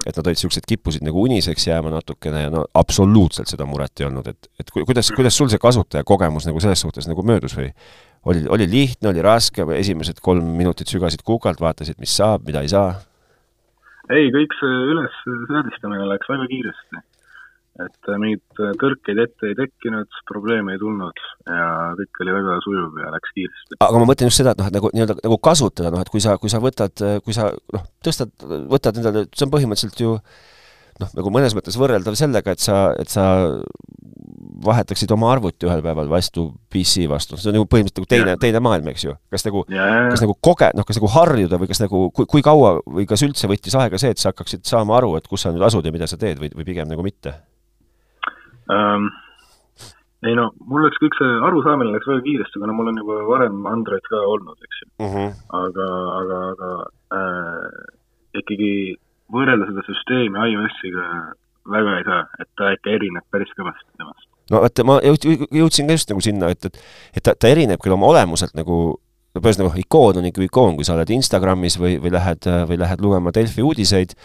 et 0.06 0.14
nad 0.14 0.28
olid 0.28 0.38
niisugused, 0.38 0.66
kippusid 0.70 1.06
nagu 1.06 1.24
uniseks 1.26 1.66
jääma 1.68 1.90
natukene 1.94 2.44
ja 2.44 2.52
no 2.54 2.66
absoluutselt 2.78 3.50
seda 3.50 3.66
muret 3.66 4.02
ei 4.02 4.08
olnud, 4.08 4.28
et, 4.30 4.50
et 4.62 4.74
kuidas, 4.74 5.10
kuidas 5.16 5.38
sul 5.38 5.50
see 5.50 5.62
kasutajakogemus 5.62 6.46
nagu 6.50 6.62
selles 6.62 6.84
suhtes 6.86 7.10
nagu 7.10 7.26
möödus 7.26 7.58
või? 7.58 7.72
Oli, 8.30 8.44
oli 8.54 8.68
lihtne, 8.70 9.10
oli 9.10 9.24
raske 9.26 9.66
või 9.66 9.80
esimesed 9.82 10.20
kolm 10.22 10.46
minutit 10.54 10.92
sügasid 10.92 11.24
kukalt, 11.26 11.58
vaatasid, 11.62 11.98
mis 11.98 12.14
saab, 12.14 12.46
mida 12.46 12.62
ei 12.62 12.70
saa? 12.70 13.00
ei, 14.12 14.28
kõik 14.34 14.54
see 14.60 14.78
üles 14.92 15.18
seadistamine 15.24 16.06
läks 16.10 16.30
väga 16.30 16.46
kiiresti 16.52 17.02
et 17.86 18.10
äh, 18.10 18.20
mingeid 18.22 18.62
äh, 18.62 18.74
tõrkeid 18.82 19.22
ette 19.24 19.50
ei 19.50 19.58
tekkinud, 19.58 20.22
probleeme 20.30 20.76
ei 20.76 20.82
tulnud 20.82 21.24
ja 21.48 21.68
kõik 22.00 22.24
oli 22.26 22.36
väga 22.38 22.58
sujuv 22.66 23.02
ja 23.04 23.12
läks 23.16 23.36
kiiresti. 23.38 23.80
aga 23.80 24.02
ma 24.02 24.10
mõtlen 24.12 24.32
just 24.32 24.42
seda, 24.44 24.56
et 24.56 24.62
noh, 24.62 24.72
et 24.72 24.78
nagu 24.78 24.94
nii-öelda 24.96 25.18
nagu 25.26 25.40
kasutada, 25.50 25.94
noh 25.94 26.06
et 26.06 26.14
kui 26.14 26.24
sa, 26.24 26.38
kui 26.42 26.54
sa 26.54 26.62
võtad, 26.64 27.06
kui 27.26 27.38
sa 27.38 27.52
noh, 27.76 27.86
tõstad, 28.06 28.34
võtad 28.72 29.02
endale, 29.02 29.28
see 29.36 29.48
on 29.48 29.54
põhimõtteliselt 29.54 30.04
ju 30.04 30.18
noh, 31.02 31.12
nagu 31.18 31.34
mõnes 31.34 31.56
mõttes 31.58 31.78
võrreldav 31.80 32.18
sellega, 32.20 32.56
et 32.56 32.64
sa, 32.64 32.78
et 33.00 33.12
sa 33.12 33.26
vahetaksid 34.62 35.12
oma 35.16 35.32
arvuti 35.34 35.68
ühel 35.68 35.82
päeval 35.84 36.10
vastu 36.12 36.48
PC 36.72 37.08
vastu, 37.10 37.38
see 37.40 37.52
on 37.52 37.62
ju 37.62 37.68
põhimõtteliselt 37.70 38.04
nagu 38.04 38.12
teine, 38.14 38.36
teine 38.42 38.62
maailm, 38.64 38.92
eks 38.94 39.06
ju. 39.08 39.16
kas 39.34 39.46
nagu, 39.48 39.64
kas 39.68 40.24
nagu 40.26 40.36
koge-, 40.50 40.72
noh, 40.78 40.88
kas 40.88 41.00
nagu 41.00 41.12
harjuda 41.16 41.62
või 41.62 41.72
kas 41.72 41.82
nagu, 41.84 42.04
kui, 42.16 42.28
kui 42.30 42.46
kaua 42.46 42.76
või 42.86 43.08
kas 43.10 43.26
üldse 43.26 43.50
võttis 43.52 43.78
aega 43.80 44.02
see, 44.02 44.14
et 44.14 44.22
sa 44.22 44.32
hakkaksid 44.32 44.68
saama 44.68 45.00
aru, 45.00 45.16
et 45.20 45.30
kus 45.30 45.48
sa 45.48 45.54
nüüd 45.54 45.66
asud 45.66 45.86
ja 45.86 45.94
mida 45.96 46.10
sa 46.10 46.20
teed 46.22 46.42
või, 46.42 46.52
või 46.58 46.68
pigem 46.68 46.90
nagu 46.92 47.06
mitte? 47.06 47.40
Ähm,? 48.72 49.12
ei 50.22 50.36
no, 50.38 50.52
mul 50.70 50.86
läks 50.86 51.00
kõik 51.02 51.16
see 51.18 51.38
arusaamine 51.48 51.94
läks 51.96 52.10
väga 52.10 52.22
kiiresti, 52.28 52.60
kuna 52.62 52.76
mul 52.78 52.92
on 52.92 53.00
juba 53.02 53.22
varem 53.26 53.64
Android 53.70 54.06
ka 54.10 54.20
olnud, 54.34 54.58
eks 54.68 54.82
ju 54.82 54.90
uh. 54.90 55.06
Mhm. 55.06 55.16
-huh. 55.18 55.32
aga, 55.62 55.88
aga, 56.20 56.42
aga 56.54 56.74
äh, 57.20 57.80
ikkagi 58.42 58.74
võrrelda 59.34 59.70
seda 59.70 59.86
süsteemi 59.88 60.44
iOS-iga 60.52 61.08
väga 61.72 61.98
ei 62.00 62.06
saa, 62.08 62.26
et 62.42 62.50
ta 62.58 62.74
ikka 62.76 62.94
erineb 62.98 63.26
päris 63.34 63.52
kõvasti 63.58 63.90
temast. 63.98 64.28
no 64.52 64.62
vaata, 64.64 64.86
ma 64.88 65.00
jõud-, 65.06 65.48
jõudsin 65.62 65.88
ka 65.88 65.98
just 65.98 66.14
nagu 66.14 66.22
sinna, 66.22 66.52
et, 66.54 66.66
et 66.66 66.82
et 67.18 67.24
ta, 67.24 67.36
ta 67.36 67.52
erineb 67.52 67.82
küll 67.82 67.98
oma 67.98 68.10
olemuselt 68.14 68.54
nagu 68.58 69.00
no 69.32 69.42
nagu 69.42 69.72
ikoon 69.80 70.20
on 70.20 70.28
ikka 70.28 70.44
ikoon, 70.44 70.76
kui 70.76 70.86
sa 70.88 70.96
oled 70.98 71.10
Instagramis 71.10 71.78
või, 71.80 71.96
või 72.04 72.12
lähed, 72.12 72.48
või 72.68 72.80
lähed 72.82 73.04
lugema 73.04 73.32
Delfi 73.32 73.64
uudiseid 73.64 74.16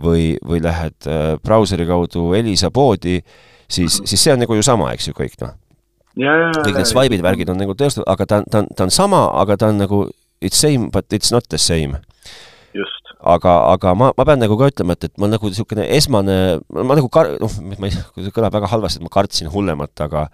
või, 0.00 0.34
või 0.46 0.62
lähed 0.64 1.06
äh, 1.06 1.36
brauseri 1.44 1.86
kaudu 1.86 2.32
Elisa 2.34 2.70
poodi, 2.70 3.20
siis, 3.70 4.00
siis 4.04 4.20
see 4.20 4.34
on 4.34 4.42
nagu 4.42 4.56
ju 4.58 4.64
sama, 4.66 4.92
eks 4.96 5.10
ju, 5.10 5.16
kõik 5.16 5.36
noh. 5.42 5.56
kõik 6.16 6.76
need 6.76 6.90
swipe'id, 6.90 7.24
värgid 7.24 7.52
on 7.52 7.60
nagu 7.62 7.76
teostatud, 7.78 8.08
aga 8.10 8.26
ta, 8.26 8.42
ta 8.50 8.64
on, 8.64 8.70
ta 8.76 8.86
on 8.88 8.94
sama, 8.94 9.26
aga 9.40 9.58
ta 9.60 9.70
on 9.72 9.80
nagu 9.80 10.04
it's 10.40 10.58
same 10.60 10.90
but 10.90 11.06
it's 11.12 11.32
not 11.32 11.46
the 11.48 11.58
same. 11.58 12.00
just. 12.74 13.14
aga, 13.20 13.56
aga 13.74 13.94
ma, 13.94 14.12
ma 14.16 14.24
pean 14.24 14.40
nagu 14.42 14.56
ka 14.58 14.70
ütlema, 14.72 14.96
et, 14.96 15.10
et 15.10 15.20
ma 15.20 15.28
nagu 15.30 15.50
niisugune 15.50 15.84
esmane, 15.96 16.38
ma 16.70 16.96
nagu 16.96 17.10
kar-, 17.12 17.34
noh, 17.40 17.58
ma 17.78 17.90
ei, 17.90 17.94
see 17.94 18.34
kõlab 18.34 18.54
väga 18.56 18.70
halvasti, 18.72 19.00
et 19.00 19.06
ma 19.06 19.12
kartsin 19.12 19.50
hullemat, 19.52 19.94
aga 20.06 20.28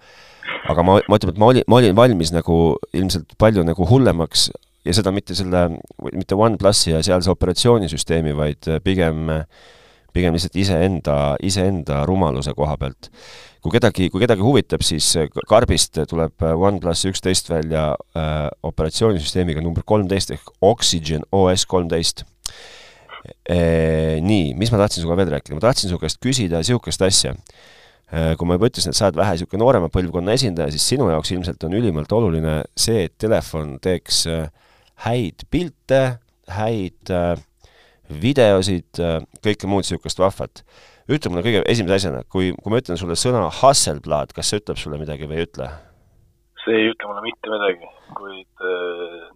aga 0.71 0.83
ma, 0.85 0.99
ma 1.09 1.19
ütlen, 1.19 1.33
et 1.33 1.41
ma 1.41 1.51
olin, 1.51 1.65
ma 1.67 1.81
olin 1.81 1.97
valmis 1.97 2.31
nagu 2.35 2.77
ilmselt 2.95 3.35
palju 3.41 3.65
nagu 3.67 3.87
hullemaks 3.89 4.47
ja 4.87 4.95
seda 4.95 5.11
mitte 5.11 5.35
selle, 5.35 5.67
mitte 6.13 6.37
OnePlusi 6.37 6.93
ja 6.93 7.01
sealse 7.03 7.31
operatsioonisüsteemi, 7.33 8.35
vaid 8.37 8.69
pigem, 8.85 9.27
pigem 10.15 10.35
lihtsalt 10.35 10.57
iseenda, 10.59 11.17
iseenda 11.43 12.01
rumaluse 12.09 12.53
koha 12.57 12.77
pealt. 12.79 13.11
kui 13.61 13.73
kedagi, 13.73 14.09
kui 14.13 14.21
kedagi 14.21 14.45
huvitab, 14.45 14.83
siis 14.85 15.09
karbist 15.49 15.97
tuleb 16.07 16.43
OnePlus 16.47 17.03
üksteist 17.09 17.49
välja 17.51 17.89
äh, 18.15 18.47
operatsioonisüsteemiga 18.63 19.63
number 19.65 19.83
kolmteist 19.83 20.31
ehk 20.31 20.51
Oxygen 20.61 21.25
OS 21.31 21.65
kolmteist 21.65 22.23
e,. 23.49 23.57
Nii, 24.23 24.53
mis 24.57 24.71
ma 24.71 24.79
tahtsin 24.79 25.03
sinuga 25.03 25.17
veel 25.19 25.33
rääkida, 25.35 25.57
ma 25.57 25.65
tahtsin 25.67 25.91
su 25.91 25.99
käest 25.99 26.21
küsida 26.23 26.61
niisugust 26.61 27.03
asja 27.03 27.35
Äh, 28.07 28.37
kui 28.39 28.47
ma 28.47 28.55
juba 28.55 28.69
ütlesin, 28.69 28.93
et 28.93 28.95
sa 28.95 29.09
oled 29.09 29.17
vähe 29.19 29.33
niisugune 29.35 29.59
noorema 29.59 29.89
põlvkonna 29.91 30.31
esindaja, 30.37 30.71
siis 30.71 30.85
sinu 30.93 31.09
jaoks 31.11 31.33
ilmselt 31.35 31.63
on 31.67 31.73
ülimalt 31.75 32.13
oluline 32.15 32.61
see, 32.71 33.01
et 33.09 33.17
telefon 33.19 33.73
teeks 33.83 34.21
äh, 34.31 34.45
häid 35.03 35.43
pilte, 35.51 35.99
häid 36.55 37.11
äh, 37.11 37.33
videosid, 38.09 39.01
kõike 39.43 39.69
muud 39.69 39.85
niisugust 39.85 40.21
vahvat. 40.21 40.63
ütle 41.07 41.31
mulle 41.31 41.43
kõige 41.45 41.63
esimese 41.71 42.01
asjana, 42.01 42.23
kui, 42.27 42.53
kui 42.55 42.71
ma 42.71 42.81
ütlen 42.81 42.99
sulle 42.99 43.15
sõna 43.19 43.47
Hasselblad, 43.61 44.33
kas 44.35 44.51
see 44.51 44.61
ütleb 44.61 44.79
sulle 44.79 44.99
midagi 44.99 45.27
või 45.27 45.41
ei 45.41 45.49
ütle? 45.49 45.69
see 46.63 46.75
ei 46.75 46.89
ütle 46.91 47.11
mulle 47.11 47.23
mitte 47.23 47.51
midagi, 47.51 47.91
kuid 48.17 48.65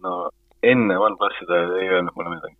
no 0.04 0.16
enne 0.62 0.98
OnePlusi 0.98 1.48
ta 1.48 1.62
ei 1.80 1.88
öelnud 1.88 2.16
mulle 2.16 2.36
midagi 2.36 2.56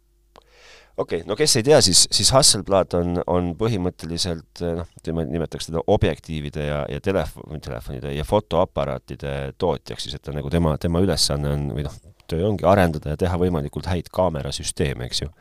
okei 0.97 1.21
okay,, 1.21 1.29
no 1.29 1.37
kes 1.37 1.57
ei 1.57 1.67
tea, 1.67 1.81
siis, 1.85 2.05
siis 2.13 2.31
Hasselblad 2.35 2.97
on, 2.99 3.21
on 3.27 3.53
põhimõtteliselt 3.59 4.63
noh, 4.79 4.89
ütleme, 5.01 5.25
nimetaks 5.31 5.71
teda 5.71 5.83
objektiivide 5.93 6.67
ja, 6.67 6.81
ja 6.93 7.01
telefon, 7.05 7.61
telefonide 7.65 8.13
ja 8.17 8.27
fotoaparaatide 8.29 9.37
tootjaks, 9.61 10.07
siis 10.07 10.19
et 10.19 10.25
ta 10.25 10.35
nagu 10.37 10.51
tema, 10.53 10.77
tema 10.81 11.03
ülesanne 11.05 11.55
on 11.57 11.71
või 11.77 11.87
noh, 11.89 11.97
töö 12.29 12.49
ongi 12.51 12.69
arendada 12.69 13.15
ja 13.15 13.21
teha 13.25 13.41
võimalikult 13.41 13.89
häid 13.89 14.13
kaamerasüsteeme, 14.13 15.09
eks 15.09 15.25
ju 15.25 15.33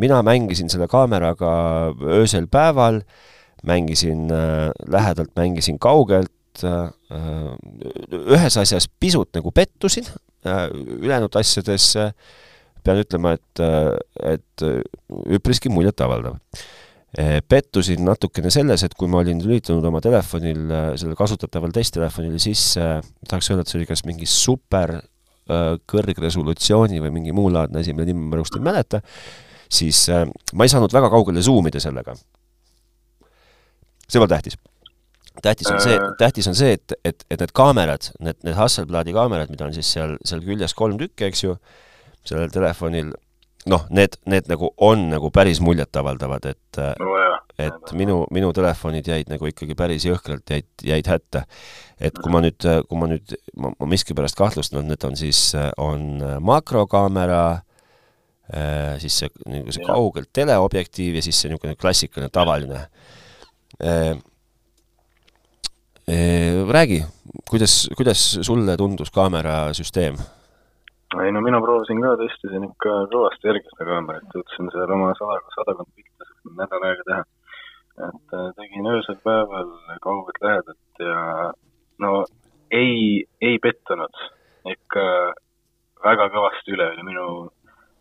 mina 0.00 0.22
mängisin 0.24 0.70
selle 0.72 0.88
kaameraga 0.88 1.50
öösel 2.16 2.46
päeval, 2.50 3.02
mängisin 3.66 4.30
äh, 4.32 4.70
lähedalt, 4.88 5.34
mängisin 5.36 5.78
kaugelt 5.78 6.32
ühes 6.60 8.56
asjas 8.58 8.88
pisut 9.00 9.30
nagu 9.36 9.52
pettusin, 9.54 10.06
ülejäänud 10.44 11.36
asjades 11.38 11.92
pean 12.84 13.00
ütlema, 13.00 13.36
et, 13.36 13.62
et 14.34 14.64
üpriski 15.30 15.70
muljetavaldav. 15.72 16.40
pettusin 17.48 18.04
natukene 18.06 18.50
selles, 18.50 18.84
et 18.86 18.94
kui 18.94 19.08
ma 19.10 19.22
olin 19.22 19.40
lülitanud 19.42 19.84
oma 19.84 20.02
telefonil, 20.02 20.66
sellel 20.96 21.16
kasutataval 21.18 21.72
testtelefonil 21.74 22.36
sisse, 22.42 23.00
tahaks 23.28 23.50
öelda, 23.50 23.64
et 23.64 23.72
see 23.72 23.80
oli 23.80 23.88
kas 23.88 24.04
mingi 24.08 24.28
super 24.30 24.98
kõrgresolutsiooni 25.90 27.00
või 27.04 27.14
mingi 27.18 27.36
muulaadne 27.36 27.82
asi, 27.82 27.94
mille 27.94 28.10
nime 28.10 28.26
ma 28.26 28.36
praegust 28.36 28.58
ei 28.58 28.66
mäleta, 28.66 29.02
siis 29.70 30.06
ma 30.10 30.66
ei 30.66 30.72
saanud 30.72 30.92
väga 30.94 31.10
kaugele 31.12 31.42
zoom 31.42 31.70
ida 31.70 31.82
sellega. 31.82 32.16
see 34.10 34.18
pole 34.18 34.30
tähtis 34.30 34.58
tähtis 35.42 35.70
on 35.70 35.80
see, 35.80 35.94
äh. 35.94 36.12
tähtis 36.18 36.48
on 36.48 36.54
see, 36.54 36.72
et, 36.72 36.92
et, 37.04 37.24
et 37.30 37.40
need 37.40 37.52
kaamerad, 37.56 38.10
need, 38.20 38.38
need 38.46 38.56
Hasselbladi 38.58 39.14
kaamerad, 39.16 39.50
mida 39.52 39.66
on 39.68 39.74
siis 39.76 39.90
seal, 39.94 40.16
seal 40.26 40.42
küljes 40.44 40.74
kolm 40.76 40.98
tükki, 41.00 41.28
eks 41.30 41.44
ju, 41.44 41.56
sellel 42.28 42.52
telefonil, 42.52 43.12
noh, 43.70 43.86
need, 43.94 44.18
need 44.30 44.50
nagu 44.50 44.72
on 44.90 45.08
nagu 45.12 45.30
päris 45.34 45.62
muljetavaldavad, 45.64 46.50
et 46.52 46.82
no, 47.00 47.14
et 47.60 47.92
minu, 47.96 48.22
minu 48.34 48.52
telefonid 48.56 49.08
jäid 49.10 49.30
nagu 49.32 49.48
ikkagi 49.50 49.76
päris 49.78 50.06
jõhkralt, 50.08 50.44
jäid, 50.50 50.68
jäid 50.86 51.10
hätta. 51.10 51.44
et 52.00 52.16
kui 52.16 52.32
ma 52.32 52.42
nüüd, 52.44 52.68
kui 52.88 53.00
ma 53.00 53.10
nüüd, 53.10 53.34
ma, 53.60 53.72
ma 53.78 53.90
miskipärast 53.90 54.38
kahtlustan, 54.38 54.84
et 54.84 54.94
need 54.94 55.04
on 55.08 55.18
siis, 55.20 55.42
on 55.80 56.24
makrokaamera, 56.46 57.42
äh, 58.54 58.96
siis 59.02 59.20
see 59.22 59.32
niisugune 59.46 59.92
kaugelt 59.92 60.32
teleobjektiiv 60.32 61.20
ja 61.20 61.24
siis 61.26 61.40
see 61.42 61.52
niisugune 61.52 61.76
klassikaline 61.80 62.32
tavaline 62.32 62.86
äh, 63.84 64.18
räägi, 66.72 67.04
kuidas, 67.50 67.88
kuidas 67.96 68.38
sulle 68.42 68.76
tundus 68.76 69.10
kaamerasüsteem? 69.10 70.16
ei 71.24 71.32
no 71.32 71.40
mina 71.40 71.60
proovisin 71.60 72.00
ka, 72.02 72.14
testisin 72.20 72.64
ikka 72.68 72.92
kõvasti 73.12 73.50
järgi 73.50 73.66
seda 73.72 73.86
kaamerat, 73.88 74.34
jõudsin 74.34 74.70
seal 74.74 74.92
oma 74.94 75.10
sada, 75.18 75.40
sadakond 75.56 75.90
pilti 75.94 76.09
nädal 76.56 76.86
aega 76.88 77.06
teha. 77.08 77.22
et 78.08 78.34
äh, 78.36 78.50
tegin 78.56 78.86
öösel 78.86 79.16
päeval 79.24 79.72
kaugelt 80.02 80.38
lähedalt 80.42 81.02
ja 81.04 81.52
no 81.98 82.24
ei, 82.70 83.24
ei 83.40 83.58
pettunud. 83.58 84.14
ikka 84.70 85.02
väga 86.04 86.28
kõvasti 86.32 86.76
üle 86.76 86.86
oli 86.92 87.04
minu, 87.04 87.26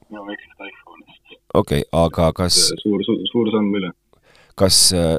minu 0.09 0.25
väiksest 0.27 0.67
iPhone'ist. 0.69 1.41
okei 1.53 1.81
okay,, 1.81 1.89
aga 2.05 2.31
kas 2.33 2.61
suur, 2.83 3.03
suur, 3.07 3.25
suur 3.31 3.51
samm 3.55 3.75
üle. 3.81 3.91
kas 4.55 4.81
äh, 4.93 5.17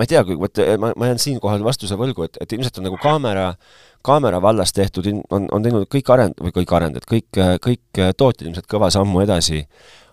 ma 0.00 0.06
ei 0.06 0.10
tea, 0.10 0.22
vot 0.24 0.60
eh, 0.62 0.76
ma, 0.80 0.92
ma 0.96 1.10
jään 1.10 1.20
siinkohal 1.20 1.64
vastuse 1.64 1.98
võlgu, 2.00 2.24
et, 2.28 2.38
et 2.40 2.52
ilmselt 2.56 2.78
on 2.80 2.86
nagu 2.88 2.98
kaamera, 3.02 3.50
kaamera 4.06 4.40
vallas 4.42 4.72
tehtud, 4.76 5.06
on, 5.28 5.48
on 5.52 5.66
teinud 5.66 5.88
kõik 5.92 6.12
arend-, 6.14 6.38
või 6.40 6.54
kõik 6.60 6.74
arendajad, 6.76 7.08
kõik, 7.10 7.40
kõik 7.66 8.02
tootjad 8.16 8.48
ilmselt 8.48 8.70
kõva 8.70 8.88
sammu 8.94 9.20
edasi, 9.24 9.64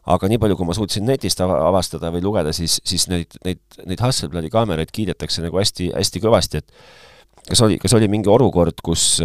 aga 0.08 0.30
nii 0.32 0.40
palju, 0.42 0.58
kui 0.60 0.68
ma 0.68 0.76
suutsin 0.78 1.06
netist 1.08 1.42
avastada 1.44 2.12
või 2.14 2.24
lugeda, 2.24 2.54
siis, 2.56 2.80
siis 2.88 3.08
neid, 3.12 3.38
neid, 3.46 3.62
neid 3.86 4.04
Hasselbladi 4.04 4.52
kaameraid 4.54 4.92
kiidetakse 4.96 5.44
nagu 5.44 5.60
hästi, 5.60 5.92
hästi 5.96 6.24
kõvasti, 6.24 6.64
et 6.64 7.48
kas 7.50 7.64
oli, 7.66 7.80
kas 7.82 7.96
oli 7.98 8.10
mingi 8.12 8.32
olukord, 8.32 8.80
kus 8.84 9.18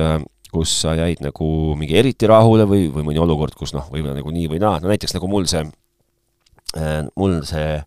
kus 0.53 0.73
sa 0.83 0.93
jäid 0.93 1.23
nagu 1.25 1.47
mingi 1.81 1.97
eriti 1.97 2.29
rahule 2.29 2.67
või, 2.69 2.91
või 2.93 3.07
mõni 3.07 3.21
olukord, 3.23 3.55
kus 3.57 3.73
noh, 3.73 3.87
võib-olla 3.89 4.19
nagu 4.19 4.33
nii 4.35 4.51
või 4.53 4.61
naa, 4.61 4.83
no 4.83 4.91
näiteks 4.91 5.15
nagu 5.17 5.31
mul 5.33 5.47
see, 5.49 5.65
mul 7.17 7.39
see 7.49 7.79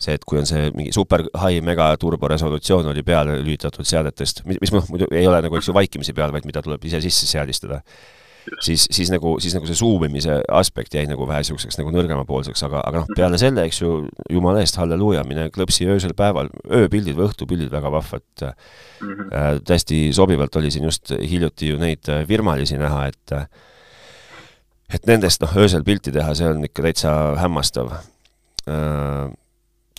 see, 0.00 0.16
et 0.16 0.24
kui 0.24 0.40
on 0.40 0.48
see 0.48 0.70
mingi 0.76 0.94
super 0.96 1.26
high 1.42 1.60
mega 1.64 1.90
turboresolutsioon 2.00 2.88
oli 2.92 3.04
peale 3.06 3.36
lülitatud 3.42 3.86
seadetest, 3.86 4.44
mis, 4.48 4.60
mis 4.62 4.72
noh, 4.72 4.86
muidu 4.92 5.10
ei 5.12 5.26
ole 5.28 5.42
nagu, 5.44 5.58
eks 5.58 5.68
ju, 5.68 5.76
vaikimisi 5.76 6.14
peal, 6.16 6.32
vaid 6.32 6.48
mida 6.48 6.62
tuleb 6.64 6.84
ise 6.88 7.02
sisse 7.04 7.28
seadistada, 7.28 7.82
siis, 8.64 8.86
siis 8.90 9.10
nagu, 9.12 9.36
siis 9.42 9.54
nagu 9.56 9.68
see 9.68 9.78
suumimise 9.78 10.40
aspekt 10.60 10.94
jäi 10.94 11.06
nagu 11.10 11.26
vähe 11.28 11.42
niisuguseks 11.42 11.78
nagu 11.80 11.92
nõrgemapoolseks, 11.94 12.62
aga, 12.66 12.82
aga 12.86 13.02
noh, 13.02 13.10
peale 13.16 13.40
selle, 13.40 13.64
eks 13.68 13.80
ju, 13.82 13.94
jumala 14.32 14.62
eest, 14.64 14.78
halleluuja, 14.80 15.24
mine 15.28 15.48
klõpsi 15.54 15.88
öösel 15.90 16.14
päeval, 16.18 16.52
ööpildid 16.80 17.18
või 17.18 17.28
õhtupildid 17.30 17.72
väga 17.72 17.92
vahvad. 17.92 18.26
-hmm. 18.44 19.26
Äh, 19.32 19.50
täiesti 19.64 20.10
sobivalt 20.16 20.56
oli 20.56 20.70
siin 20.70 20.84
just 20.84 21.10
hiljuti 21.10 21.72
ju 21.72 21.78
neid 21.80 22.08
äh, 22.08 22.24
virmalisi 22.28 22.78
näha, 22.78 23.06
et 23.06 23.36
et 24.90 25.06
nendest 25.06 25.42
noh, 25.42 25.52
öösel 25.56 25.84
pilti 25.86 26.12
teha, 26.12 26.34
see 26.34 26.48
on 26.50 26.64
ikka 26.66 26.82
täitsa 26.82 27.12
hämmastav 27.38 27.92
äh, 27.94 29.30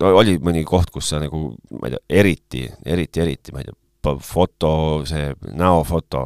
oli 0.02 0.38
mõni 0.42 0.64
koht, 0.68 0.92
kus 0.94 1.12
sa 1.12 1.20
nagu, 1.22 1.52
ma 1.78 1.90
ei 1.90 1.96
tea, 1.96 2.04
eriti, 2.22 2.64
eriti, 2.86 3.24
eriti, 3.24 3.54
ma 3.54 3.62
ei 3.62 3.70
tea, 3.70 4.16
foto, 4.26 4.74
see 5.08 5.32
näofoto, 5.58 6.24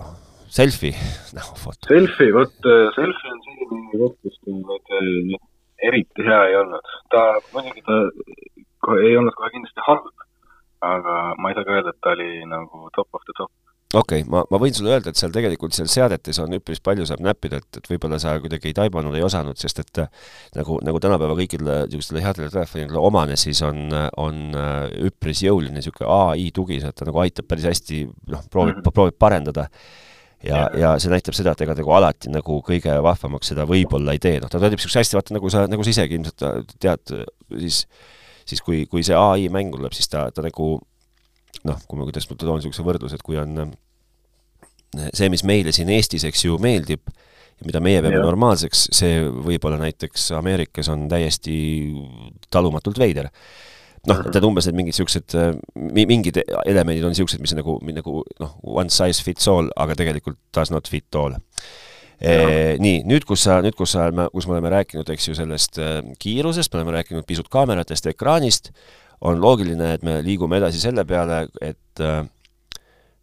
selfie, 0.56 0.96
näofoto. 1.36 1.90
Selfie, 1.90 2.32
vot 2.36 2.70
äh, 2.70 2.88
selfie 2.96 3.34
on 3.34 3.44
selline 3.48 4.00
koht, 4.00 4.16
kus 4.24 4.40
nüüd 4.48 4.96
äh, 5.02 5.42
eriti 5.90 6.28
hea 6.28 6.42
ei 6.52 6.60
olnud. 6.62 6.94
ta, 7.14 7.26
muidugi 7.54 7.84
ta 7.86 8.00
ei 9.02 9.18
olnud 9.20 9.36
kohe 9.36 9.52
kindlasti 9.54 9.86
halb, 9.90 10.10
aga 10.86 11.20
ma 11.42 11.52
ei 11.52 11.58
saa 11.58 11.68
ka 11.68 11.78
öelda, 11.78 11.94
et 11.94 12.04
ta 12.04 12.16
oli 12.16 12.32
nagu 12.50 12.90
top 12.96 13.18
of 13.18 13.28
the 13.28 13.36
top 13.38 13.52
okei 13.96 14.24
okay,, 14.24 14.30
ma, 14.32 14.42
ma 14.52 14.60
võin 14.60 14.74
sulle 14.76 14.92
öelda, 14.94 15.12
et 15.12 15.20
seal 15.20 15.34
tegelikult 15.36 15.76
seal 15.76 15.90
seadetes 15.92 16.40
on 16.44 16.56
üpris 16.58 16.82
palju 16.84 17.06
saab 17.08 17.22
näppida, 17.26 17.60
et, 17.62 17.80
et 17.80 17.92
võib-olla 17.92 18.20
sa 18.22 18.34
kuidagi 18.44 18.72
ei 18.72 18.78
taibanud, 18.78 19.16
ei 19.16 19.24
osanud, 19.28 19.60
sest 19.60 19.84
et 19.84 20.02
äh, 20.06 20.26
nagu, 20.56 20.80
nagu 20.88 21.04
tänapäeva 21.04 21.36
kõikidele 21.40 21.78
niisugustele 21.90 22.24
headele 22.24 22.50
telefonidele 22.54 23.04
omane, 23.12 23.38
siis 23.40 23.62
on, 23.68 23.86
on 24.24 24.42
üpris 25.12 25.44
jõuline 25.46 25.80
niisugune 25.80 26.10
ai 26.16 26.50
tugi, 26.56 26.80
et 26.80 26.96
ta 26.96 27.08
nagu 27.08 27.24
aitab 27.24 27.48
päris 27.52 27.68
hästi, 27.72 28.04
noh, 28.32 28.48
proovib 28.52 28.78
mm, 28.78 28.84
-hmm. 28.84 28.96
proovib 28.96 29.20
parendada 29.20 29.70
ja, 30.44 30.66
ja 30.76 30.96
see 31.00 31.14
näitab 31.14 31.38
seda, 31.38 31.54
et 31.56 31.64
ega 31.66 31.78
nagu 31.78 31.94
alati 31.96 32.34
nagu 32.34 32.60
kõige 32.66 32.98
vahvamaks 33.06 33.54
seda 33.54 33.68
võib-olla 33.70 34.16
ei 34.16 34.22
tee, 34.24 34.40
noh, 34.44 34.52
ta 34.52 34.60
toimib 34.60 34.80
niisuguse 34.80 35.02
hästi, 35.04 35.18
vaata 35.20 35.38
nagu 35.38 35.54
sa, 35.54 35.66
nagu 35.72 35.86
sa 35.86 35.94
isegi 35.96 36.20
ilmselt 36.20 36.46
tead, 36.84 37.16
siis 37.56 37.86
siis 38.46 38.62
kui, 38.62 38.84
kui 38.90 39.04
see 39.06 39.18
ai 39.18 39.50
mängu 39.54 39.80
tuleb, 39.80 39.96
siis 39.98 40.10
ta, 40.12 40.28
ta 40.34 40.44
nagu 40.46 40.76
noh, 41.66 41.82
kui 41.88 42.00
ma, 42.00 42.06
kuidas 42.08 42.28
ma 42.30 42.38
toon 42.40 42.60
niisuguse 42.62 42.86
võrdluse, 42.86 43.18
et 43.18 43.26
kui 43.26 43.40
on 43.42 43.62
äh, 43.64 45.10
see, 45.12 45.30
mis 45.34 45.46
meile 45.48 45.74
siin 45.76 45.92
Eestis, 45.94 46.28
eks 46.28 46.46
ju, 46.46 46.60
meeldib 46.62 47.10
ja 47.10 47.68
mida 47.68 47.82
meie 47.84 48.02
peame 48.04 48.20
ja. 48.20 48.26
normaalseks, 48.26 48.90
see 48.96 49.24
võib-olla 49.24 49.80
näiteks 49.82 50.30
Ameerikas 50.38 50.92
on 50.94 51.08
täiesti 51.12 51.56
talumatult 52.54 53.00
veider 53.02 53.32
noh, 54.10 54.22
tead 54.34 54.46
umbes, 54.48 54.68
et 54.70 54.76
mingid 54.78 54.94
niisugused, 54.94 55.36
äh, 55.40 55.54
mingid 56.06 56.40
elemendid 56.66 57.06
on 57.08 57.14
niisugused, 57.14 57.42
mis 57.44 57.54
on 57.56 57.62
nagu, 57.62 57.78
nagu 57.96 58.22
noh, 58.42 58.54
one 58.82 58.94
size 58.94 59.24
fits 59.26 59.50
all, 59.52 59.70
aga 59.82 59.98
tegelikult 60.00 60.40
does 60.56 60.72
not 60.74 60.90
fit 60.92 61.20
all. 61.20 61.38
E, 62.16 62.36
nii, 62.80 63.02
nüüd, 63.10 63.26
kus 63.28 63.44
sa, 63.44 63.60
nüüd, 63.64 63.76
kus 63.76 63.96
sa, 63.98 64.08
kus 64.32 64.48
me 64.48 64.56
oleme 64.56 64.72
rääkinud, 64.72 65.10
eks 65.12 65.30
ju, 65.30 65.38
sellest 65.38 65.82
äh, 65.84 66.00
kiirusest, 66.22 66.72
me 66.74 66.82
oleme 66.82 66.96
rääkinud 67.00 67.28
pisut 67.28 67.50
kaameratest 67.52 68.08
ekraanist, 68.14 68.72
on 69.26 69.42
loogiline, 69.44 69.96
et 69.98 70.04
me 70.06 70.20
liigume 70.24 70.60
edasi 70.60 70.82
selle 70.84 71.06
peale, 71.08 71.46
et 71.64 72.04
äh, 72.04 72.24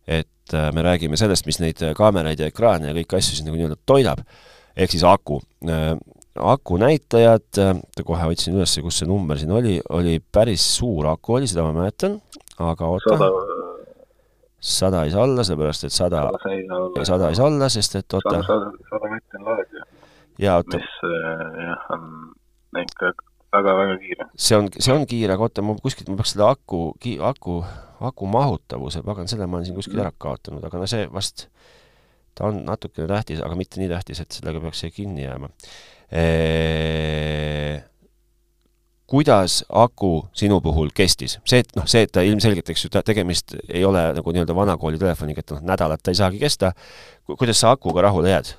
et 0.02 0.52
me 0.74 0.82
räägime 0.82 1.16
sellest, 1.16 1.46
mis 1.46 1.60
neid 1.62 1.78
kaameraid 1.96 2.40
ja 2.42 2.48
ekraane 2.50 2.88
ja 2.88 2.94
kõiki 2.96 3.14
asju 3.14 3.36
siis 3.36 3.44
nagu 3.46 3.54
nii-öelda 3.54 3.76
toidab, 3.86 4.24
ehk 4.74 4.90
siis 4.90 5.04
aku. 5.06 5.38
Äh, 6.36 6.52
aku 6.52 6.76
näitajad, 6.76 7.58
äh, 7.58 8.04
kohe 8.04 8.26
otsin 8.32 8.56
üles, 8.56 8.76
kus 8.82 9.00
see 9.00 9.08
number 9.08 9.38
siin 9.38 9.52
oli, 9.52 9.80
oli 9.90 10.18
päris 10.20 10.64
suur 10.78 11.06
aku 11.12 11.38
oli, 11.38 11.48
seda 11.50 11.64
ma 11.66 11.74
mäletan, 11.76 12.20
aga 12.58 12.88
oota. 12.88 13.18
sada 14.62 15.02
ei 15.04 15.10
saa 15.10 15.26
olla, 15.26 15.44
sellepärast 15.44 15.84
et 15.84 15.92
sada, 15.92 16.22
sada 17.04 17.28
ei 17.28 17.36
saa 17.36 17.46
olla, 17.46 17.68
sest 17.68 17.98
et 18.00 18.14
oota. 18.14 18.42
sada 18.46 19.10
metti 19.10 19.40
on 19.40 19.44
laadija. 19.50 19.84
jaa, 20.38 20.56
oota. 20.56 20.80
mis 20.80 20.96
jah, 21.66 21.86
on 21.92 22.80
ikka 22.80 23.12
väga-väga 23.52 24.00
kiire. 24.00 24.28
see 24.36 24.56
on, 24.56 24.72
see 24.78 24.96
on 24.96 25.06
kiire, 25.06 25.36
aga 25.36 25.48
oota, 25.50 25.66
ma 25.66 25.76
kuskilt, 25.84 26.08
ma 26.08 26.16
peaks 26.22 26.36
seda 26.36 26.48
aku, 26.54 26.82
aku, 27.28 27.60
aku 28.00 28.34
mahutavuse, 28.38 29.04
pagan, 29.04 29.28
selle 29.28 29.46
ma 29.46 29.60
olen 29.60 29.68
siin 29.68 29.76
kuskil 29.76 30.00
ära 30.00 30.14
kaotanud, 30.16 30.64
aga 30.64 30.80
no 30.80 30.88
see 30.88 31.04
vast, 31.12 31.50
ta 32.32 32.48
on 32.48 32.64
natukene 32.64 33.10
tähtis, 33.10 33.42
aga 33.44 33.58
mitte 33.58 33.82
nii 33.82 33.92
tähtis, 33.92 34.22
et 34.24 34.40
sellega 34.40 34.62
peaks 34.64 34.86
see 34.86 34.94
kinni 34.94 35.26
jääma 35.26 35.52
kuidas 39.12 39.62
aku 39.69 40.26
sinu 40.33 40.61
puhul 40.64 40.88
kestis? 40.95 41.38
see, 41.45 41.61
et 41.61 41.73
noh, 41.76 41.87
see, 41.88 42.04
et 42.07 42.12
ta 42.12 42.25
ilmselgelt, 42.25 42.69
eks 42.73 42.85
ju, 42.87 42.90
tegemist 43.04 43.57
ei 43.69 43.85
ole 43.85 44.04
nagu 44.16 44.33
nii-öelda 44.33 44.57
vanakooli 44.57 45.00
telefoniga, 45.00 45.45
et 45.45 45.52
noh, 45.52 45.61
nädalat 45.73 46.00
ta 46.00 46.12
ei 46.12 46.21
saagi 46.21 46.40
kesta, 46.40 46.73
kuidas 47.28 47.61
sa 47.61 47.75
akuga 47.76 48.07
rahule 48.09 48.33
jääd? 48.33 48.54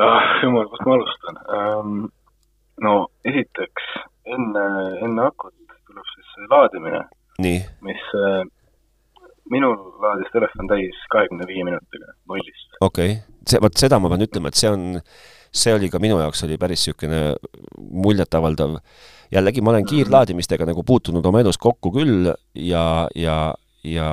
ah, 0.00 0.34
jumal, 0.42 0.68
kust 0.72 0.84
ma 0.88 0.98
alustan 0.98 1.40
um,? 1.58 1.98
no 2.82 2.94
esiteks, 3.28 3.90
enne, 4.36 4.64
enne 5.04 5.26
akut 5.28 5.54
tuleb 5.88 6.08
siis 6.14 6.48
laadimine. 6.50 7.02
mis 7.88 8.08
äh, 8.20 8.42
minul 9.50 9.76
laadis 10.02 10.30
telefon 10.32 10.68
täis 10.70 10.98
kahekümne 11.12 11.48
viie 11.48 11.64
minutiga, 11.68 12.12
nullist. 12.28 12.68
okei 12.80 13.16
okay., 13.16 13.20
see, 13.48 13.60
vot 13.64 13.80
seda 13.80 14.00
ma 14.00 14.12
pean 14.12 14.26
ütlema, 14.26 14.52
et 14.52 14.60
see 14.60 14.70
on, 14.72 14.86
see 15.52 15.74
oli 15.76 15.90
ka 15.92 16.00
minu 16.02 16.18
jaoks 16.20 16.44
oli 16.46 16.58
päris 16.60 16.86
niisugune 16.86 17.22
muljetavaldav, 17.78 18.78
jällegi 19.32 19.64
ma 19.64 19.74
olen 19.74 19.88
kiirlaadimistega 19.88 20.68
nagu 20.68 20.84
puutunud 20.84 21.26
oma 21.26 21.42
elus 21.44 21.60
kokku 21.60 21.92
küll 21.94 22.30
ja, 22.54 22.86
ja, 23.14 23.38
ja 23.84 24.10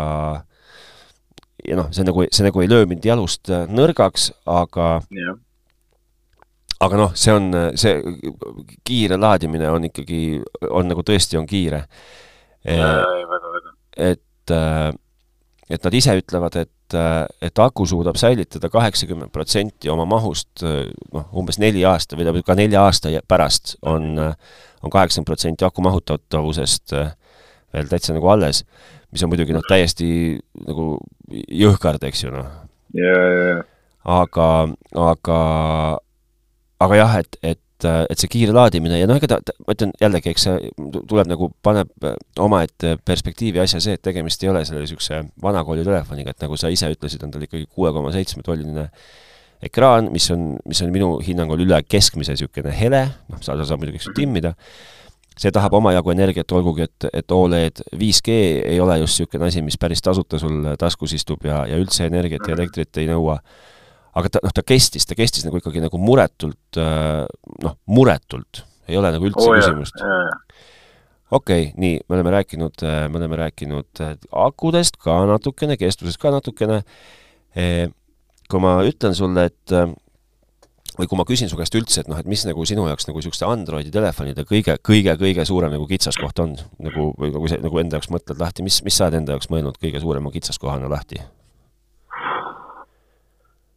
ja 1.68 1.76
noh, 1.76 1.92
see 1.96 2.08
nagu, 2.08 2.26
see 2.32 2.48
nagu 2.48 2.64
ei 2.64 2.72
löö 2.72 2.88
mind 2.90 3.06
jalust 3.06 3.52
nõrgaks, 3.52 4.32
aga 4.48 4.98
yeah 5.12 5.38
aga 6.80 7.00
noh, 7.00 7.14
see 7.18 7.36
on, 7.36 7.52
see 7.80 7.98
kiire 8.88 9.20
laadimine 9.20 9.70
on 9.72 9.88
ikkagi, 9.90 10.40
on 10.72 10.88
nagu 10.92 11.04
tõesti 11.06 11.40
on 11.40 11.48
kiire. 11.50 11.84
et, 14.00 14.54
äh, 14.56 14.90
et 15.70 15.84
nad 15.86 15.98
ise 16.00 16.16
ütlevad, 16.22 16.60
et, 16.64 16.72
äh, 16.98 17.26
et 17.42 17.60
aku 17.60 17.86
suudab 17.90 18.18
säilitada 18.20 18.70
kaheksakümmend 18.74 19.32
protsenti 19.36 19.90
oma 19.90 20.06
mahust 20.10 20.64
noh, 20.64 21.26
umbes 21.38 21.60
neli 21.62 21.86
aasta 21.88 22.18
või 22.18 22.28
tähendab 22.28 22.48
ka 22.48 22.58
nelja 22.60 22.84
aasta 22.88 23.14
pärast 23.28 23.78
on, 23.82 24.18
on 24.20 24.94
kaheksakümmend 24.94 25.30
protsenti 25.30 25.68
aku 25.68 25.86
mahutatavusest 25.86 26.96
äh, 26.98 27.14
veel 27.74 27.90
täitsa 27.90 28.16
nagu 28.16 28.30
alles, 28.32 28.64
mis 29.14 29.24
on 29.24 29.32
muidugi 29.32 29.54
noh, 29.56 29.66
täiesti 29.68 30.40
nagu 30.66 30.96
jõhkard, 31.30 32.04
eks 32.10 32.24
ju, 32.26 32.34
noh. 32.34 32.48
aga, 34.10 34.48
aga 34.98 35.40
aga 36.80 37.00
jah, 37.00 37.18
et, 37.22 37.40
et, 37.44 37.62
et 37.88 38.20
see 38.20 38.32
kiire 38.32 38.54
laadimine 38.56 39.00
ja 39.00 39.08
noh, 39.10 39.20
ega 39.20 39.30
ta, 39.32 39.40
ta, 39.46 39.56
ma 39.66 39.76
ütlen 39.76 39.94
jällegi, 40.02 40.34
eks 40.34 40.46
see 40.48 40.72
tuleb 41.10 41.30
nagu, 41.32 41.50
paneb 41.66 42.10
omaette 42.42 42.98
perspektiivi 43.06 43.62
asja 43.64 43.82
see, 43.84 43.98
et 43.98 44.04
tegemist 44.06 44.44
ei 44.44 44.52
ole 44.52 44.66
selle 44.68 44.84
niisuguse 44.84 45.22
vanakooli 45.44 45.86
telefoniga, 45.88 46.36
et 46.36 46.46
nagu 46.46 46.60
sa 46.60 46.72
ise 46.74 46.92
ütlesid, 46.92 47.24
on 47.26 47.34
tal 47.34 47.46
ikkagi 47.48 47.68
kuue 47.70 47.94
koma 47.96 48.12
seitsme 48.16 48.44
tolline 48.46 48.90
ekraan, 49.64 50.12
mis 50.14 50.30
on, 50.32 50.54
mis 50.68 50.82
on 50.86 50.94
minu 50.94 51.18
hinnangul 51.24 51.66
üle 51.66 51.82
keskmise 51.88 52.36
niisugune 52.36 52.74
hele, 52.76 53.04
noh, 53.32 53.42
sa, 53.44 53.58
sa 53.60 53.68
saad 53.68 53.82
muidugi, 53.82 54.02
eks 54.02 54.10
ju, 54.12 54.16
timmida, 54.20 54.54
see 55.40 55.52
tahab 55.56 55.78
omajagu 55.80 56.12
energiat, 56.12 56.52
olgugi 56.56 56.86
et, 56.88 57.10
et 57.22 57.32
Oled 57.32 57.84
5G 57.96 58.38
ei 58.74 58.80
ole 58.84 59.00
just 59.04 59.20
niisugune 59.20 59.48
asi, 59.48 59.64
mis 59.64 59.80
päris 59.80 60.04
tasuta 60.04 60.40
sul 60.42 60.74
taskus 60.80 61.16
istub 61.16 61.48
ja, 61.48 61.64
ja 61.70 61.80
üldse 61.80 62.08
energiat 62.12 62.48
ja 62.48 62.56
elektrit 62.58 63.00
ei 63.00 63.08
nõua 63.08 63.40
aga 64.18 64.32
ta, 64.34 64.42
noh, 64.46 64.54
ta 64.56 64.64
kestis, 64.66 65.06
ta 65.10 65.18
kestis 65.18 65.46
nagu 65.46 65.60
ikkagi 65.60 65.84
nagu 65.84 66.02
muretult, 66.02 66.80
äh, 66.80 67.24
noh, 67.66 67.78
muretult, 67.92 68.64
ei 68.90 68.98
ole 69.00 69.14
nagu 69.14 69.30
üldse 69.30 69.46
oh, 69.46 69.56
küsimust. 69.58 70.02
okei 71.30 71.70
okay,, 71.70 71.72
nii, 71.78 72.02
me 72.08 72.18
oleme 72.18 72.34
rääkinud, 72.40 72.84
äh, 72.86 73.06
me 73.12 73.22
oleme 73.22 73.40
rääkinud 73.44 74.04
äh, 74.06 74.18
akudest 74.48 75.00
ka 75.02 75.22
natukene, 75.30 75.78
kestvusest 75.80 76.22
ka 76.22 76.34
natukene, 76.34 76.84
kui 78.50 78.62
ma 78.62 78.78
ütlen 78.88 79.16
sulle, 79.18 79.50
et 79.50 79.74
või 81.00 81.08
kui 81.08 81.20
ma 81.20 81.26
küsin 81.28 81.50
su 81.50 81.58
käest 81.60 81.76
üldse, 81.80 82.04
et 82.04 82.10
noh, 82.12 82.20
et 82.20 82.28
mis 82.30 82.42
nagu 82.48 82.66
sinu 82.68 82.84
jaoks 82.90 83.08
nagu 83.08 83.22
niisuguste 83.22 83.48
Androidi 83.48 83.92
telefonide 83.94 84.44
kõige, 84.48 84.76
kõige, 84.84 85.16
kõige 85.22 85.46
suurem 85.48 85.72
nagu 85.72 85.88
kitsaskoht 85.90 86.42
on, 86.44 86.58
nagu, 86.84 87.12
või 87.20 87.32
nagu 87.36 87.52
see, 87.52 87.62
nagu 87.64 87.82
enda 87.82 88.00
jaoks 88.00 88.12
mõtled 88.12 88.42
lahti, 88.42 88.66
mis, 88.66 88.82
mis 88.86 89.00
sa 89.00 89.08
oled 89.08 89.22
enda 89.22 89.38
jaoks 89.38 89.52
mõelnud 89.54 89.80
kõige 89.80 90.02
suurema 90.04 90.34
kitsaskohana 90.34 90.92
lahti? 90.92 91.22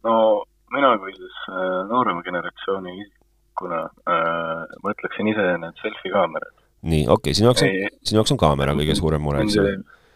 No 0.07 0.43
mina 0.73 0.93
kui 1.01 1.13
siis 1.15 1.39
äh, 1.49 1.79
noorema 1.89 2.23
generatsiooni 2.25 2.93
isikuna 3.03 3.81
äh, 4.09 4.77
mõtleksin 4.85 5.31
ise 5.31 5.47
need 5.61 5.81
selfie 5.81 6.13
kaamerad. 6.13 6.53
nii, 6.81 7.03
okei 7.07 7.31
okay,, 7.31 7.37
sinu 7.37 7.51
jaoks 7.51 7.65
on, 7.65 7.97
sinu 8.03 8.21
jaoks 8.21 8.35
on 8.35 8.41
kaamera 8.41 8.77
kõige 8.77 8.95
suurem 8.99 9.23
mure, 9.23 9.43
eks 9.45 9.59
ju? 9.59 9.65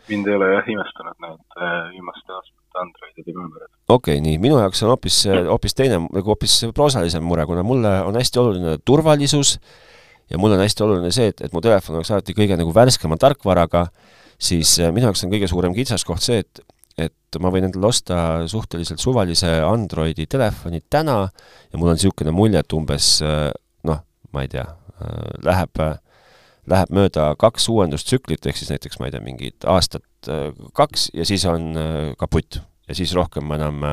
mind 0.08 0.30
ei 0.30 0.38
ole 0.40 0.54
jah 0.54 0.72
imestanud 0.76 1.20
need 1.26 1.60
äh, 1.60 1.76
viimaste 1.94 2.38
aastate 2.38 2.82
Androidide 2.84 3.36
kaamerad. 3.36 3.70
okei 3.88 4.18
okay,, 4.18 4.24
nii, 4.26 4.40
minu 4.44 4.62
jaoks 4.62 4.84
on 4.84 4.94
hoopis, 4.94 5.20
hoopis 5.52 5.78
teine, 5.78 6.02
nagu 6.06 6.34
hoopis 6.34 6.60
proosalisem 6.76 7.24
mure, 7.24 7.46
kuna 7.50 7.66
mulle 7.68 7.94
on 8.08 8.18
hästi 8.20 8.44
oluline 8.44 8.78
turvalisus 8.86 9.58
ja 10.30 10.40
mulle 10.42 10.58
on 10.58 10.66
hästi 10.66 10.84
oluline 10.84 11.12
see, 11.16 11.32
et, 11.32 11.46
et 11.48 11.54
mu 11.56 11.64
telefon 11.64 12.00
oleks 12.00 12.12
alati 12.12 12.36
kõige 12.38 12.58
nagu 12.60 12.74
värskema 12.76 13.20
tarkvaraga, 13.22 13.88
siis 14.40 14.78
äh, 14.82 14.92
minu 14.96 15.10
jaoks 15.10 15.24
on 15.26 15.34
kõige 15.34 15.50
suurem 15.52 15.76
kitsaskoht 15.78 16.26
see, 16.26 16.44
et 16.44 16.66
et 16.98 17.40
ma 17.42 17.52
võin 17.54 17.68
endale 17.68 17.90
osta 17.92 18.18
suhteliselt 18.50 19.02
suvalise 19.02 19.50
Androidi 19.66 20.26
telefoni 20.30 20.82
täna 20.90 21.20
ja 21.28 21.80
mul 21.80 21.92
on 21.94 22.00
niisugune 22.00 22.34
mulje, 22.34 22.64
et 22.64 22.74
umbes 22.74 23.10
noh, 23.88 24.00
ma 24.34 24.46
ei 24.46 24.50
tea, 24.52 24.66
läheb, 25.46 25.82
läheb 26.74 26.96
mööda 26.96 27.28
kaks 27.40 27.68
uuendustsüklit, 27.74 28.48
ehk 28.50 28.58
siis 28.58 28.72
näiteks 28.74 28.98
ma 29.02 29.10
ei 29.10 29.14
tea, 29.14 29.22
mingid 29.26 29.68
aastat 29.70 30.32
kaks 30.78 31.12
ja 31.14 31.28
siis 31.28 31.46
on 31.50 31.76
kaputt. 32.18 32.62
ja 32.88 32.96
siis 32.96 33.14
rohkem 33.14 33.46
ma 33.46 33.60
enam, 33.60 33.86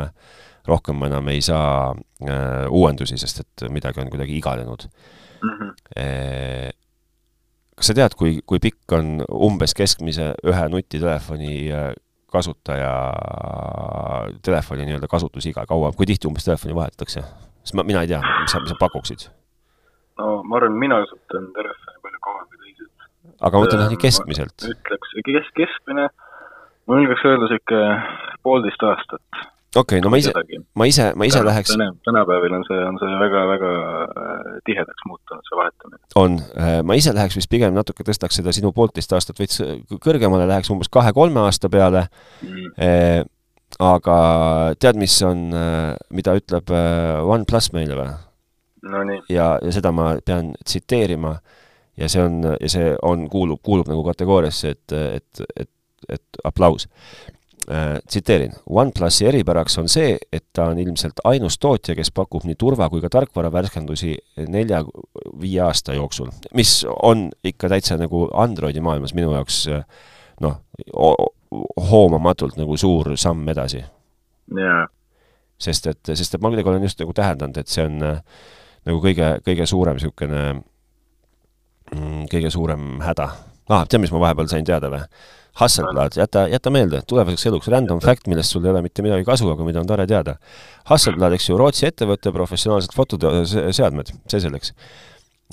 rohkem 0.66 0.96
ma 0.96 1.10
enam 1.10 1.28
ei 1.28 1.42
saa 1.42 1.90
äh, 1.92 2.70
uuendusi, 2.70 3.18
sest 3.20 3.42
et 3.42 3.66
midagi 3.74 4.00
on 4.00 4.10
kuidagi 4.10 4.38
iganenud 4.38 4.88
mm. 5.42 5.50
-hmm. 5.50 5.74
E 5.96 6.72
kas 7.74 7.90
sa 7.90 7.96
tead, 7.96 8.14
kui, 8.18 8.38
kui 8.46 8.60
pikk 8.62 8.94
on 8.96 9.18
umbes 9.28 9.74
keskmise 9.74 10.32
ühe 10.46 10.66
nutitelefoni 10.70 11.54
kasutaja 12.34 12.92
telefoni 14.44 14.88
nii-öelda 14.88 15.10
kasutusiga, 15.10 15.66
kaua, 15.70 15.92
kui 15.96 16.08
tihti 16.10 16.28
umbes 16.30 16.46
telefoni 16.48 16.76
vahetatakse? 16.76 17.24
sest 17.64 17.78
ma, 17.78 17.86
mina 17.86 18.02
ei 18.04 18.10
tea, 18.10 18.20
mis 18.42 18.52
sa, 18.52 18.60
mis 18.60 18.74
sa 18.74 18.78
pakuksid? 18.80 19.28
no 20.20 20.42
ma 20.42 20.60
arvan, 20.60 20.76
mina 20.82 21.00
kasutan 21.04 21.48
telefoni 21.56 22.04
palju 22.04 22.22
kauem 22.28 22.46
kui 22.50 22.62
teised. 22.66 23.08
aga 23.40 23.56
ma 23.56 23.64
mõtlen 23.64 23.84
noh, 23.84 23.94
nii 23.94 24.02
keskmiselt. 24.04 24.68
ütleks, 24.74 25.16
kes-, 25.30 25.50
keskmine, 25.62 26.10
ma 26.86 27.00
julgeks 27.00 27.26
öelda 27.30 27.50
niisugune 27.50 27.90
poolteist 28.46 28.88
aastat 28.90 29.44
okei 29.74 29.98
okay,, 29.98 30.00
no 30.04 30.10
ma 30.12 30.18
ise, 30.20 30.32
ma 30.78 30.86
ise, 30.88 31.06
ma 31.18 31.26
ise 31.28 31.42
läheks 31.44 31.74
tänapäeval 32.06 32.56
on 32.58 32.64
see, 32.68 32.80
on 32.88 32.98
see 33.00 33.18
väga-väga 33.20 33.70
äh, 33.74 34.58
tihedaks 34.68 35.06
muutunud, 35.08 35.46
see 35.48 35.58
vahetamine. 35.58 36.00
on, 36.20 36.38
äh, 36.60 36.78
ma 36.86 36.98
ise 36.98 37.14
läheks 37.16 37.38
vist 37.38 37.50
pigem 37.52 37.74
natuke 37.76 38.06
tõstaks 38.06 38.40
seda 38.40 38.54
sinu 38.54 38.72
poolteist 38.76 39.12
aastat 39.16 39.40
veits 39.42 39.62
kõrgemale, 40.04 40.46
läheks 40.50 40.70
umbes 40.74 40.92
kahe-kolme 40.94 41.42
aasta 41.44 41.70
peale 41.72 42.06
mm., 42.42 42.76
eh, 42.78 43.22
aga 43.82 44.16
tead, 44.78 44.98
mis 45.00 45.16
on, 45.26 45.48
mida 46.14 46.36
ütleb 46.38 46.70
OnePlus 46.70 47.72
meile 47.74 47.96
või? 47.98 48.12
Nonii. 48.84 49.22
ja, 49.32 49.54
ja 49.58 49.72
seda 49.74 49.90
ma 49.96 50.12
pean 50.22 50.52
tsiteerima 50.62 51.32
ja 51.98 52.08
see 52.12 52.22
on, 52.22 52.42
ja 52.60 52.70
see 52.70 52.92
on, 53.02 53.24
kuulub, 53.32 53.62
kuulub 53.64 53.88
nagu 53.90 54.04
kategooriasse, 54.06 54.74
et, 54.76 54.94
et, 54.94 55.46
et, 55.64 55.70
et 56.18 56.44
aplaus 56.44 56.86
äh,. 56.86 57.32
Tsiteerin, 57.64 58.52
OnePlusi 58.68 59.26
eripäraks 59.30 59.78
on 59.80 59.88
see, 59.88 60.18
et 60.32 60.44
ta 60.52 60.66
on 60.72 60.78
ilmselt 60.78 61.22
ainus 61.24 61.58
tootja, 61.58 61.94
kes 61.96 62.10
pakub 62.12 62.44
nii 62.44 62.58
turva- 62.60 62.90
kui 62.92 63.00
ka 63.00 63.08
tarkvaravärskendusi 63.12 64.16
nelja-viie 64.52 65.62
aasta 65.64 65.96
jooksul, 65.96 66.28
mis 66.54 66.82
on 67.02 67.30
ikka 67.44 67.70
täitsa 67.72 67.96
nagu 68.00 68.26
Androidi 68.32 68.84
maailmas 68.84 69.14
minu 69.16 69.32
jaoks 69.32 69.62
noh, 70.44 70.60
hoomamatult 71.90 72.58
nagu 72.60 72.76
suur 72.76 73.14
samm 73.16 73.48
edasi. 73.48 73.84
jaa. 74.58 74.84
sest 75.58 75.86
et, 75.86 76.12
sest 76.12 76.34
et 76.34 76.42
ma 76.42 76.50
kuidagi 76.50 76.68
olen 76.68 76.82
just 76.84 77.00
nagu 77.00 77.12
täheldanud, 77.16 77.56
et 77.56 77.70
see 77.70 77.84
on 77.86 78.02
äh, 78.02 78.20
nagu 78.88 79.00
kõige, 79.02 79.30
kõige 79.46 79.66
suurem 79.68 79.98
niisugune 79.98 80.42
mm, 81.94 82.26
kõige 82.32 82.50
suurem 82.52 83.00
häda. 83.04 83.30
ah, 83.70 83.86
tead, 83.88 84.02
mis 84.02 84.12
ma 84.12 84.22
vahepeal 84.26 84.50
sain 84.50 84.66
teada 84.66 84.90
või? 84.92 85.04
Hasselblad, 85.54 86.16
jäta, 86.18 86.48
jäta 86.50 86.70
meelde, 86.74 86.98
tulevaseks 87.06 87.46
eluks 87.46 87.68
random 87.70 88.00
fact, 88.02 88.26
millest 88.26 88.50
sul 88.50 88.64
ei 88.66 88.72
ole 88.72 88.80
mitte 88.82 89.04
midagi 89.06 89.22
kasu, 89.26 89.46
aga 89.52 89.62
mida 89.66 89.78
on 89.78 89.86
tore 89.86 90.06
teada. 90.10 90.34
Hasselblad, 90.90 91.36
eks 91.36 91.46
ju, 91.46 91.58
Rootsi 91.60 91.86
ettevõte, 91.86 92.32
professionaalsed 92.34 92.96
fotoseadmed, 92.96 94.10
see 94.32 94.42
selleks. 94.42 94.74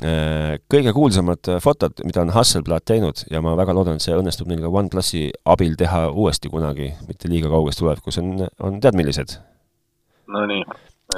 Äh, 0.02 0.56
kõige 0.72 0.96
kuulsamad 0.98 1.52
fotod, 1.62 2.02
mida 2.08 2.24
on 2.24 2.32
Hasselblad 2.34 2.88
teinud 2.90 3.22
ja 3.30 3.44
ma 3.46 3.54
väga 3.60 3.76
loodan, 3.78 4.00
et 4.00 4.06
see 4.06 4.18
õnnestub 4.18 4.50
neil 4.50 4.64
ka 4.64 4.72
OnePlusi 4.82 5.28
abil 5.54 5.78
teha 5.78 6.08
uuesti 6.10 6.50
kunagi, 6.50 6.90
mitte 7.06 7.30
liiga 7.30 7.52
kauges 7.54 7.78
tulevikus, 7.78 8.18
on, 8.24 8.48
on 8.66 8.82
tead 8.82 8.98
millised? 8.98 9.36
Nonii, 10.34 10.66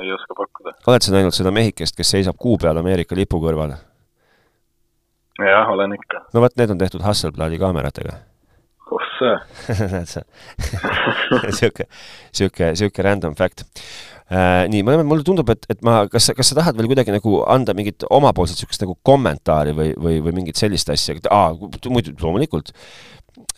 ei 0.01 0.11
oska 0.11 0.35
pakkuda. 0.41 0.75
oled 0.91 1.07
sa 1.07 1.15
näinud 1.15 1.37
seda 1.37 1.55
mehikest, 1.55 1.95
kes 1.95 2.11
seisab 2.17 2.35
kuu 2.35 2.59
peal 2.59 2.83
Ameerika 2.83 3.15
lipu 3.15 3.39
kõrval? 3.39 3.77
jah, 5.39 5.73
olen 5.77 5.95
ikka. 5.95 6.25
no 6.33 6.43
vot, 6.43 6.59
need 6.59 6.75
on 6.75 6.83
tehtud 6.83 7.07
Hasselbladi 7.07 7.63
kaameratega 7.63 8.19
näed 9.23 10.09
sa 10.09 10.23
niisugune, 11.43 11.87
niisugune, 12.31 12.73
niisugune 12.73 13.07
random 13.07 13.37
fact 13.39 13.63
äh,. 13.63 14.65
Nii, 14.71 14.83
mulle, 14.87 15.03
mulle 15.05 15.25
tundub, 15.27 15.49
et, 15.53 15.65
et 15.69 15.81
ma, 15.85 16.03
kas, 16.11 16.31
kas 16.33 16.51
sa 16.51 16.57
tahad 16.57 16.77
veel 16.79 16.89
kuidagi 16.89 17.13
nagu 17.13 17.41
anda 17.51 17.75
mingit 17.77 18.05
omapoolset 18.09 18.57
niisugust 18.57 18.85
nagu 18.85 18.95
kommentaari 19.05 19.75
või, 19.77 19.91
või, 19.99 20.21
või 20.25 20.37
mingit 20.39 20.59
sellist 20.59 20.89
asja, 20.93 21.17
aa, 21.29 21.51
muidu 21.91 22.15
loomulikult 22.21 22.71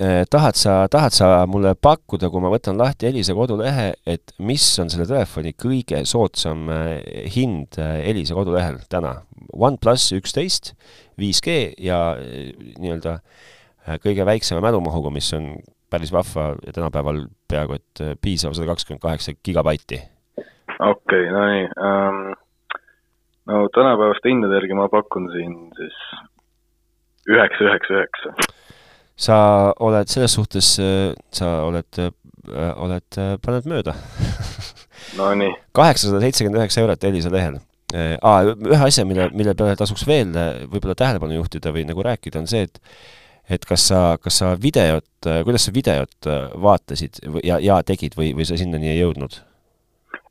eh,, 0.02 0.26
tahad 0.32 0.60
sa, 0.60 0.76
tahad 0.92 1.16
sa 1.16 1.30
mulle 1.48 1.76
pakkuda, 1.80 2.32
kui 2.34 2.44
ma 2.44 2.52
võtan 2.52 2.82
lahti 2.82 3.08
Elisa 3.12 3.38
kodulehe, 3.38 3.92
et 4.10 4.36
mis 4.44 4.68
on 4.82 4.92
selle 4.92 5.08
telefoni 5.08 5.56
kõige 5.56 6.02
soodsam 6.10 6.68
eh, 6.74 7.30
hind 7.38 7.80
eh, 7.80 8.02
Elisa 8.12 8.38
kodulehel 8.38 8.82
täna? 8.92 9.20
OnePlus 9.56 10.10
üksteist, 10.18 10.74
5G 11.22 11.76
ja 11.86 12.00
nii-öelda 12.18 13.20
äh, 13.20 13.22
Äh, 13.22 13.65
kõige 14.04 14.26
väiksema 14.26 14.62
mälumahuga, 14.66 15.12
mis 15.14 15.28
on 15.38 15.54
päris 15.90 16.14
vahva 16.14 16.56
ja 16.66 16.74
tänapäeval 16.74 17.26
peaaegu 17.48 17.78
et 17.78 18.02
äh, 18.02 18.16
piisav 18.22 18.56
sada 18.56 18.68
kakskümmend 18.72 19.02
kaheksa 19.02 19.36
gigabaiti. 19.46 20.02
okei 20.80 20.90
okay,, 20.90 21.32
no 21.32 21.46
nii 21.52 21.66
um,. 21.90 22.22
no 23.52 23.68
tänapäevaste 23.76 24.32
hindade 24.32 24.60
järgi 24.60 24.78
ma 24.78 24.90
pakun 24.90 25.30
siin 25.34 25.56
siis 25.78 26.00
üheksa, 27.30 27.68
üheksa, 27.70 28.00
üheksa. 28.00 28.34
sa 29.16 29.38
oled 29.80 30.12
selles 30.12 30.34
suhtes, 30.40 30.76
äh, 30.82 31.14
sa 31.34 31.62
oled, 31.68 32.02
oled, 32.76 33.22
paned 33.46 33.70
mööda 33.70 33.96
Nonii. 35.20 35.54
kaheksasada 35.72 36.24
seitsekümmend 36.26 36.64
üheksa 36.64 36.82
eurot 36.84 37.04
Elisa 37.04 37.32
lehel 37.34 37.62
aa, 37.96 38.42
ühe 38.44 38.82
asja, 38.90 39.06
mille, 39.08 39.30
mille 39.38 39.54
peale 39.56 39.78
tasuks 39.80 40.04
veel 40.10 40.34
võib-olla 40.66 40.98
tähelepanu 40.98 41.38
juhtida 41.38 41.72
või 41.72 41.86
nagu 41.88 42.04
rääkida, 42.04 42.42
on 42.42 42.50
see, 42.50 42.66
et 42.66 42.82
et 43.50 43.66
kas 43.70 43.88
sa, 43.92 44.00
kas 44.22 44.40
sa 44.42 44.54
videot, 44.62 45.08
kuidas 45.46 45.68
sa 45.68 45.74
videot 45.76 46.30
äh, 46.30 46.48
vaatasid 46.62 47.20
ja, 47.46 47.60
ja 47.62 47.82
tegid 47.86 48.18
või, 48.18 48.34
või 48.38 48.48
sa 48.48 48.58
sinnani 48.60 48.94
ei 48.94 49.02
jõudnud? 49.04 49.42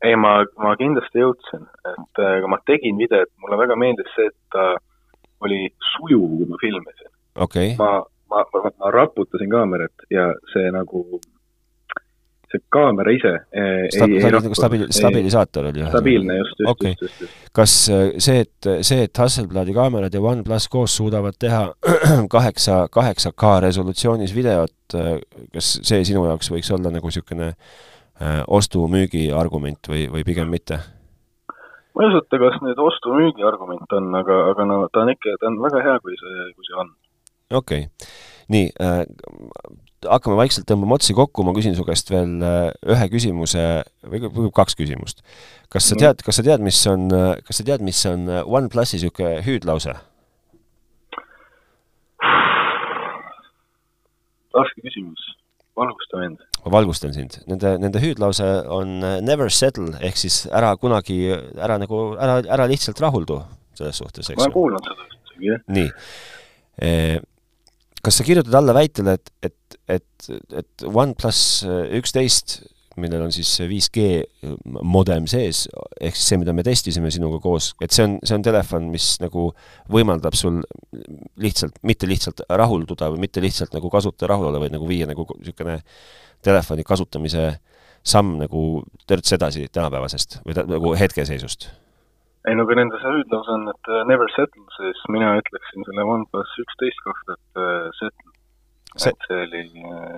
ei, 0.05 0.15
ma, 0.19 0.37
ma 0.61 0.75
kindlasti 0.79 1.21
jõudsin, 1.23 1.63
et 1.93 2.21
äh, 2.21 2.47
ma 2.51 2.59
tegin 2.69 2.99
videot, 2.99 3.31
mulle 3.41 3.59
väga 3.61 3.77
meeldis 3.79 4.11
see, 4.15 4.27
et 4.29 4.37
ta 4.53 4.75
oli 5.45 5.67
sujuv, 5.93 6.27
kui 6.39 6.49
ma 6.49 6.59
filmisin. 6.61 7.11
Okay.. 7.45 7.73
ma, 7.79 8.03
ma, 8.31 8.43
ma, 8.53 8.71
ma 8.79 8.91
raputasin 8.93 9.51
kaamerat 9.51 10.05
ja 10.13 10.29
see 10.53 10.69
nagu 10.73 11.05
see 12.55 12.63
kaamera 12.73 13.13
ise 13.15 13.31
eh, 13.51 13.87
Stab, 13.93 14.13
ei, 14.13 14.21
ei 14.23 14.33
nagu 14.35 14.57
stabiil-, 14.57 14.87
stabilisaator 14.95 15.69
oli? 15.71 15.83
stabiilne, 15.89 16.37
just, 16.41 16.59
just 16.59 16.71
okay., 16.71 16.93
just, 16.93 17.03
just, 17.03 17.21
just. 17.25 17.51
kas 17.55 17.75
äh, 17.93 18.05
see, 18.17 18.45
et, 18.45 18.69
see, 18.87 19.05
et 19.07 19.23
Hasselbladi 19.23 19.75
kaamerad 19.75 20.15
ja 20.15 20.23
OnePlus 20.23 20.69
koos 20.71 20.95
suudavad 20.97 21.37
teha 21.39 21.67
kaheksa, 22.35 22.85
kaheksa 22.91 23.33
K 23.35 23.53
resolutsioonis 23.67 24.35
videot, 24.35 24.75
äh, 24.97 25.15
kas 25.53 25.75
see 25.81 26.03
sinu 26.07 26.25
jaoks 26.29 26.51
võiks 26.53 26.71
olla 26.75 26.93
nagu 26.93 27.11
niisugune 27.11 27.53
ostu-müügi 28.47 29.25
argument 29.35 29.89
või, 29.91 30.05
või 30.07 30.23
pigem 30.23 30.47
mitte? 30.47 30.77
ma 31.95 32.03
ei 32.03 32.11
osuta, 32.11 32.39
kas 32.39 32.61
nüüd 32.63 32.79
ostu-müügi 32.79 33.43
argument 33.47 33.91
on, 33.97 34.07
aga, 34.19 34.37
aga 34.51 34.67
no 34.67 34.77
ta 34.91 35.03
on 35.03 35.11
ikka, 35.11 35.35
ta 35.41 35.49
on 35.51 35.59
väga 35.63 35.83
hea, 35.83 35.97
kui 36.03 36.15
see, 36.19 36.47
kui 36.55 36.67
see 36.67 36.79
on. 36.83 36.93
okei 37.59 37.87
okay., 37.87 38.13
nii 38.55 38.69
äh,, 38.83 39.03
hakkame 40.05 40.37
vaikselt 40.39 40.67
tõmbama 40.69 40.97
otsi 40.99 41.15
kokku, 41.17 41.45
ma 41.47 41.53
küsin 41.55 41.77
su 41.77 41.85
käest 41.87 42.11
veel 42.11 42.41
äh, 42.45 42.71
ühe 42.95 43.07
küsimuse 43.13 43.63
või 44.11 44.49
kaks 44.53 44.77
küsimust. 44.77 45.23
kas 45.71 45.87
sa 45.91 45.99
tead, 45.99 46.21
kas 46.25 46.41
sa 46.41 46.45
tead, 46.45 46.63
mis 46.65 46.81
on, 46.91 47.07
kas 47.45 47.61
sa 47.61 47.67
tead, 47.67 47.85
mis 47.85 48.03
on 48.09 48.27
OnePlusi 48.29 48.99
niisugune 48.99 49.39
hüüdlause? 49.47 49.95
raske 54.55 54.83
küsimus, 54.85 55.21
valgusta 55.77 56.21
mind. 56.21 56.43
ma 56.63 56.73
valgustan 56.77 57.13
sind. 57.15 57.39
Nende, 57.49 57.75
nende 57.81 58.01
hüüdlause 58.03 58.47
on 58.71 58.97
äh, 59.03 59.19
never 59.25 59.51
settle, 59.51 59.91
ehk 60.05 60.19
siis 60.19 60.43
ära 60.47 60.73
kunagi, 60.81 61.19
ära 61.33 61.79
nagu, 61.81 62.07
ära, 62.21 62.39
ära 62.57 62.67
lihtsalt 62.71 63.01
rahuldu 63.03 63.41
selles 63.75 63.99
suhtes, 63.99 64.31
eks 64.31 64.39
ma 64.39 64.47
olen 64.47 64.55
kuulnud 64.55 64.89
seda 64.89 65.13
nii 65.75 65.89
e 66.85 66.91
kas 68.05 68.19
sa 68.19 68.23
kirjutad 68.23 68.53
alla 68.53 68.73
väitele, 68.77 69.15
et, 69.17 69.31
et, 69.43 69.55
et, 69.91 70.29
et 70.55 70.85
OnePlus 70.87 71.41
üksteist, 71.99 72.59
millel 73.01 73.25
on 73.25 73.33
siis 73.35 73.49
5G 73.67 74.05
modem 74.87 75.27
sees, 75.29 75.65
ehk 75.99 76.15
siis 76.15 76.29
see, 76.31 76.39
mida 76.39 76.53
me 76.55 76.63
testisime 76.65 77.11
sinuga 77.11 77.41
koos, 77.43 77.73
et 77.83 77.95
see 77.95 78.05
on, 78.07 78.17
see 78.23 78.37
on 78.37 78.45
telefon, 78.45 78.87
mis 78.93 79.15
nagu 79.23 79.49
võimaldab 79.91 80.37
sul 80.39 80.61
lihtsalt, 81.41 81.81
mitte 81.87 82.09
lihtsalt 82.09 82.45
rahulduda 82.49 83.11
või 83.13 83.25
mitte 83.27 83.43
lihtsalt 83.43 83.75
nagu 83.75 83.91
kasutaja 83.91 84.31
rahul 84.31 84.49
olla, 84.49 84.61
vaid 84.63 84.75
nagu 84.75 84.87
viia 84.89 85.07
nagu 85.09 85.27
niisugune 85.33 85.79
telefoni 86.45 86.85
kasutamise 86.87 87.49
samm 88.05 88.37
nagu 88.39 88.61
törts 89.09 89.33
edasi 89.35 89.65
tänapäevasest 89.73 90.39
või 90.45 90.55
ta, 90.55 90.63
nagu 90.69 90.93
hetkeseisust. 90.95 91.67
Ei 92.45 92.53
no 92.53 92.67
kui 92.69 92.77
nende 92.77 92.99
see 93.01 93.11
hüüdlause 93.11 93.49
on, 93.49 93.65
et 93.71 93.89
uh, 93.89 94.03
never 94.05 94.29
settle, 94.35 94.63
siis 94.77 94.99
mina 95.09 95.33
ütleksin 95.39 95.87
selle 95.87 96.05
OnePlus 96.13 96.51
üksteist 96.61 97.01
kohta, 97.07 97.35
et 97.35 97.63
settle 97.97 98.34
see, 98.97 99.11
et 99.11 99.27
see 99.27 99.41
oli 99.43 99.61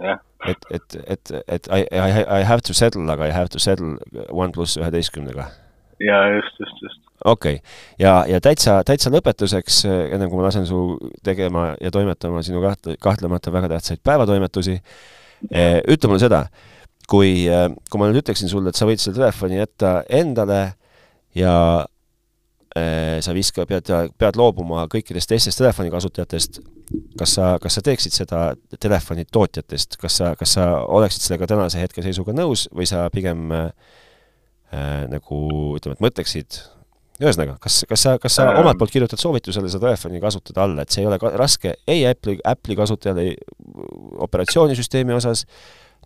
jah. 0.05 0.21
et, 0.47 0.67
et, 0.71 0.97
et, 1.15 1.31
et 1.47 1.69
I, 1.71 1.81
I, 1.91 2.23
I 2.39 2.43
have 2.47 2.61
to 2.67 2.75
settle, 2.77 3.07
aga 3.11 3.27
I 3.27 3.33
have 3.35 3.49
to 3.53 3.59
settle 3.59 3.97
OnePlus 4.29 4.77
üheteistkümnega? 4.81 5.49
jaa, 6.03 6.23
just, 6.35 6.61
just, 6.61 6.81
just. 6.83 7.01
okei 7.25 7.59
okay., 7.59 7.75
ja, 7.99 8.21
ja 8.29 8.41
täitsa, 8.43 8.79
täitsa 8.87 9.11
lõpetuseks, 9.13 9.83
ennem 10.13 10.29
kui 10.31 10.39
ma 10.39 10.47
lasen 10.47 10.67
su 10.69 10.81
tegema 11.25 11.71
ja 11.81 11.91
toimetama 11.93 12.43
sinu 12.45 12.61
kaht-, 12.63 12.93
kahtlemata 13.03 13.53
väga 13.53 13.71
tähtsaid 13.75 14.03
päevatoimetusi, 14.05 14.79
eh, 15.51 15.79
ütle 15.89 16.11
mulle 16.11 16.23
seda, 16.23 16.45
kui, 17.09 17.47
kui 17.89 18.01
ma 18.01 18.09
nüüd 18.09 18.21
ütleksin 18.21 18.51
sulle, 18.51 18.71
et 18.71 18.79
sa 18.79 18.87
võid 18.89 19.01
selle 19.01 19.17
telefoni 19.17 19.61
jätta 19.61 20.01
endale 20.13 20.61
ja 21.37 21.53
sa 23.23 23.33
viska, 23.35 23.65
pead, 23.69 23.89
pead 24.19 24.39
loobuma 24.39 24.85
kõikidest 24.91 25.29
teistest 25.31 25.61
telefonikasutajatest, 25.61 26.59
kas 27.19 27.35
sa, 27.37 27.51
kas 27.61 27.77
sa 27.77 27.83
teeksid 27.85 28.15
seda 28.15 28.41
telefonitootjatest, 28.79 29.97
kas 30.01 30.19
sa, 30.21 30.31
kas 30.39 30.55
sa 30.57 30.67
oleksid 30.85 31.25
sellega 31.25 31.49
tänase 31.53 31.81
hetkeseisuga 31.81 32.35
nõus 32.37 32.67
või 32.75 32.87
sa 32.89 33.05
pigem 33.13 33.51
äh, 33.55 33.69
nagu 35.11 35.41
ütleme, 35.77 35.97
et 35.97 36.03
mõtleksid, 36.03 36.59
ühesõnaga, 37.21 37.57
kas, 37.61 37.81
kas 37.89 38.05
sa, 38.05 38.15
kas 38.21 38.37
sa 38.37 38.47
omalt 38.59 38.77
poolt 38.79 38.93
kirjutad 38.93 39.21
soovitusele 39.21 39.71
seda 39.71 39.87
telefoni 39.87 40.21
kasutada 40.21 40.65
alla, 40.67 40.85
et 40.85 40.93
see 40.93 41.03
ei 41.03 41.09
ole 41.09 41.17
ka 41.21 41.33
raske 41.39 41.73
ei 41.89 42.05
Apple'i, 42.09 42.39
Apple'i 42.45 42.77
kasutajale 42.77 43.29
operatsioonisüsteemi 44.27 45.15
osas, 45.17 45.45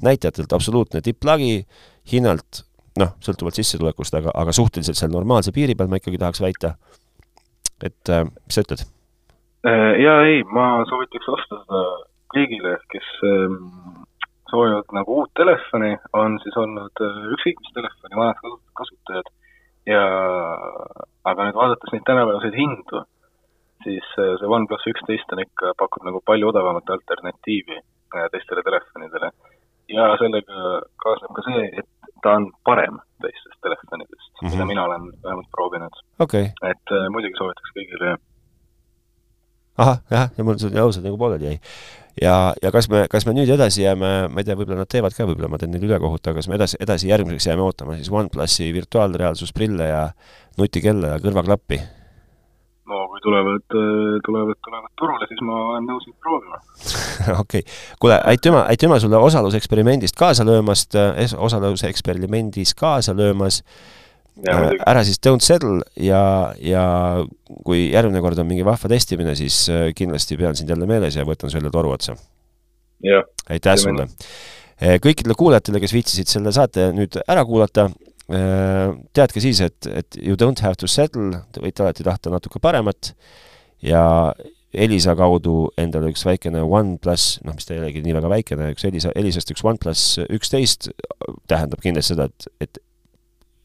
näitajatelt 0.05 0.53
absoluutne 0.55 1.01
tipplagi, 1.05 1.65
hinnalt 2.11 2.63
noh, 2.99 3.13
sõltuvalt 3.23 3.55
sissetulekust, 3.55 4.15
aga, 4.19 4.33
aga 4.35 4.55
suhteliselt 4.55 4.99
seal 4.99 5.13
normaalse 5.13 5.53
piiri 5.55 5.77
peal 5.79 5.91
ma 5.91 6.01
ikkagi 6.01 6.19
tahaks 6.19 6.41
väita. 6.43 6.75
et 7.81 8.09
äh, 8.09 8.25
mis 8.25 8.57
sa 8.57 8.65
ütled? 8.65 8.83
Äh, 9.61 9.93
jaa, 10.01 10.21
ei, 10.25 10.41
ma 10.49 10.81
soovitaks 10.89 11.27
osta 11.29 11.59
seda 11.61 11.81
kõigile, 12.33 12.75
kes 12.89 13.07
ähm, 13.27 13.59
soovivad 14.49 14.89
nagu 14.97 15.19
uut 15.21 15.31
telefoni, 15.37 15.91
on 16.17 16.39
siis 16.41 16.57
olnud 16.57 17.03
äh, 17.05 17.19
ükskõik 17.35 17.61
mis 17.61 17.75
telefoni 17.75 18.17
vanad 18.17 18.59
kasutajad 18.79 19.29
ja 19.89 20.01
aga 21.29 21.47
nüüd 21.47 21.59
vaadates 21.59 21.93
neid 21.93 22.05
tänapäevaseid 22.09 22.57
hindu, 22.57 23.03
siis 23.85 24.09
äh, 24.17 24.33
see 24.41 24.51
OnePlus 24.57 24.89
üksteist 24.93 25.37
on 25.37 25.43
ikka, 25.45 25.75
pakub 25.77 26.09
nagu 26.09 26.23
palju 26.25 26.49
odavamat 26.49 26.89
alternatiivi 26.97 27.79
teistele 28.33 28.65
telefonidele. 28.65 29.29
ja 29.91 30.09
sellega 30.19 30.81
kaasneb 31.03 31.37
ka 31.37 31.43
see, 31.45 31.63
et 31.79 32.00
ta 32.23 32.35
on 32.39 32.49
parem 32.67 32.99
teistest 33.21 33.59
telefonidest 33.61 34.29
mm, 34.31 34.47
-hmm. 34.47 34.51
mida 34.51 34.65
mina 34.65 34.83
olen 34.85 35.07
vähemalt 35.23 35.49
proovinud 35.51 35.95
okay.. 36.19 36.51
et 36.71 36.95
äh, 36.97 37.07
muidugi 37.13 37.37
soovitaks 37.37 37.73
kõigile. 37.77 38.17
ahah, 39.77 40.01
jah, 40.11 40.29
ja 40.37 40.43
mul 40.43 40.59
see 40.61 40.79
ausalt 40.79 41.05
nagu 41.05 41.17
pooleli 41.17 41.45
jäi. 41.45 41.57
ja, 42.21 42.35
ja 42.63 42.71
kas 42.71 42.89
me, 42.89 43.05
kas 43.09 43.25
me 43.25 43.33
nüüd 43.37 43.53
edasi 43.55 43.85
jääme, 43.85 44.11
ma 44.27 44.43
ei 44.43 44.47
tea, 44.47 44.57
võib-olla 44.59 44.83
nad 44.83 44.91
teevad 44.91 45.15
ka, 45.17 45.29
võib-olla 45.29 45.51
ma 45.53 45.61
teen 45.61 45.73
neile 45.75 45.89
ülekohut, 45.89 46.27
aga 46.27 46.41
kas 46.41 46.51
me 46.51 46.59
edasi, 46.59 46.77
edasi 46.79 47.09
järgmiseks 47.13 47.47
jääme 47.51 47.65
ootama 47.67 47.97
siis 47.99 48.11
OnePlusi 48.11 48.73
virtuaalreaalsusprille 48.73 49.89
ja 49.93 50.05
nutikella 50.57 51.15
ja 51.15 51.23
kõrvaklappi 51.23 51.81
no 52.89 53.05
kui 53.11 53.21
tulevad, 53.23 53.63
tulevad, 54.25 54.57
tulevad 54.65 54.91
turule, 54.99 55.27
siis 55.29 55.41
ma 55.45 55.57
olen 55.69 55.87
nõus 55.89 56.07
neid 56.07 56.17
proovima. 56.23 56.59
okei 57.43 57.61
okay., 57.61 57.79
kuule, 58.01 58.17
aitüma, 58.33 58.65
aitüma 58.73 58.99
sulle 59.03 59.21
osaluseksperimendist 59.21 60.17
kaasa 60.19 60.45
löömast, 60.47 60.97
osaluseksperimendis 61.37 62.75
kaasa 62.79 63.15
löömas. 63.17 63.61
Äh, 64.47 64.71
ära 64.87 65.03
siis 65.03 65.19
don't 65.19 65.43
settle 65.43 65.83
ja, 65.99 66.53
ja 66.63 66.83
kui 67.67 67.89
järgmine 67.91 68.21
kord 68.23 68.39
on 68.39 68.47
mingi 68.47 68.63
vahva 68.65 68.89
testimine, 68.89 69.35
siis 69.37 69.65
äh, 69.69 69.89
kindlasti 69.95 70.37
pean 70.39 70.55
sind 70.57 70.71
jälle 70.71 70.87
meeles 70.89 71.17
ja 71.19 71.25
võtan 71.27 71.51
sulle 71.51 71.69
toru 71.73 71.91
otsa. 71.91 72.15
aitäh 73.49 73.75
sulle! 73.77 74.07
Äh, 74.81 74.95
kõikidele 75.03 75.35
kuulajatele, 75.37 75.81
kes 75.83 75.93
viitsisid 75.93 76.31
selle 76.31 76.53
saate 76.55 76.87
nüüd 76.95 77.19
ära 77.27 77.43
kuulata, 77.45 77.89
Äh, 78.31 78.93
teadke 79.11 79.41
siis, 79.43 79.59
et, 79.65 79.87
et 79.91 80.17
you 80.21 80.37
don't 80.39 80.61
have 80.63 80.79
to 80.79 80.87
settle, 80.87 81.41
te 81.51 81.63
võite 81.63 81.83
alati 81.83 82.05
tahta 82.07 82.31
natuke 82.31 82.61
paremat 82.63 83.11
ja 83.83 84.03
Elisa 84.71 85.17
kaudu 85.19 85.65
endale 85.81 86.13
üks 86.13 86.23
väikene 86.23 86.61
OnePlus, 86.63 87.41
noh, 87.43 87.57
mis 87.57 87.67
ta 87.67 87.75
ei 87.75 87.81
olegi 87.81 88.03
nii 88.05 88.15
väga 88.15 88.31
väikene, 88.31 88.69
üks 88.71 88.87
Elisa, 88.87 89.11
Elisast 89.19 89.51
üks 89.51 89.65
OnePlus 89.67 90.05
üksteist 90.31 90.93
tähendab 91.51 91.83
kindlasti 91.83 92.13
seda, 92.13 92.29
et, 92.31 92.47
et 92.63 92.81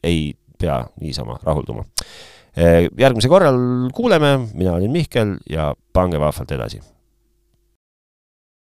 ei 0.07 0.27
pea 0.59 0.81
niisama 0.99 1.39
rahulduma. 1.45 1.87
Äh, 2.57 2.89
järgmisel 2.99 3.31
korral 3.31 3.61
kuuleme, 3.95 4.35
mina 4.51 4.75
olin 4.75 4.91
Mihkel 4.91 5.37
ja 5.47 5.71
pange 5.95 6.19
vahvalt 6.19 6.51
edasi 6.57 6.83